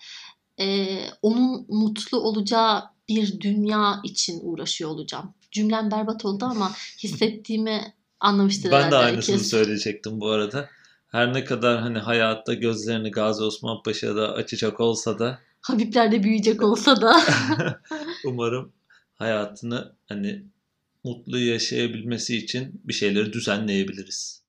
[0.60, 5.34] e, onun mutlu olacağı bir dünya için uğraşıyor olacağım.
[5.50, 9.50] Cümlem berbat oldu ama hissettiğimi anlamıştır ben de aynısını herkes.
[9.50, 10.68] söyleyecektim bu arada.
[11.06, 16.62] Her ne kadar hani hayatta gözlerini Gazi Osman Paşa'da açacak olsa da Habibler de büyüyecek
[16.62, 17.16] olsa da
[18.24, 18.72] umarım
[19.14, 20.42] hayatını hani
[21.04, 24.45] mutlu yaşayabilmesi için bir şeyleri düzenleyebiliriz.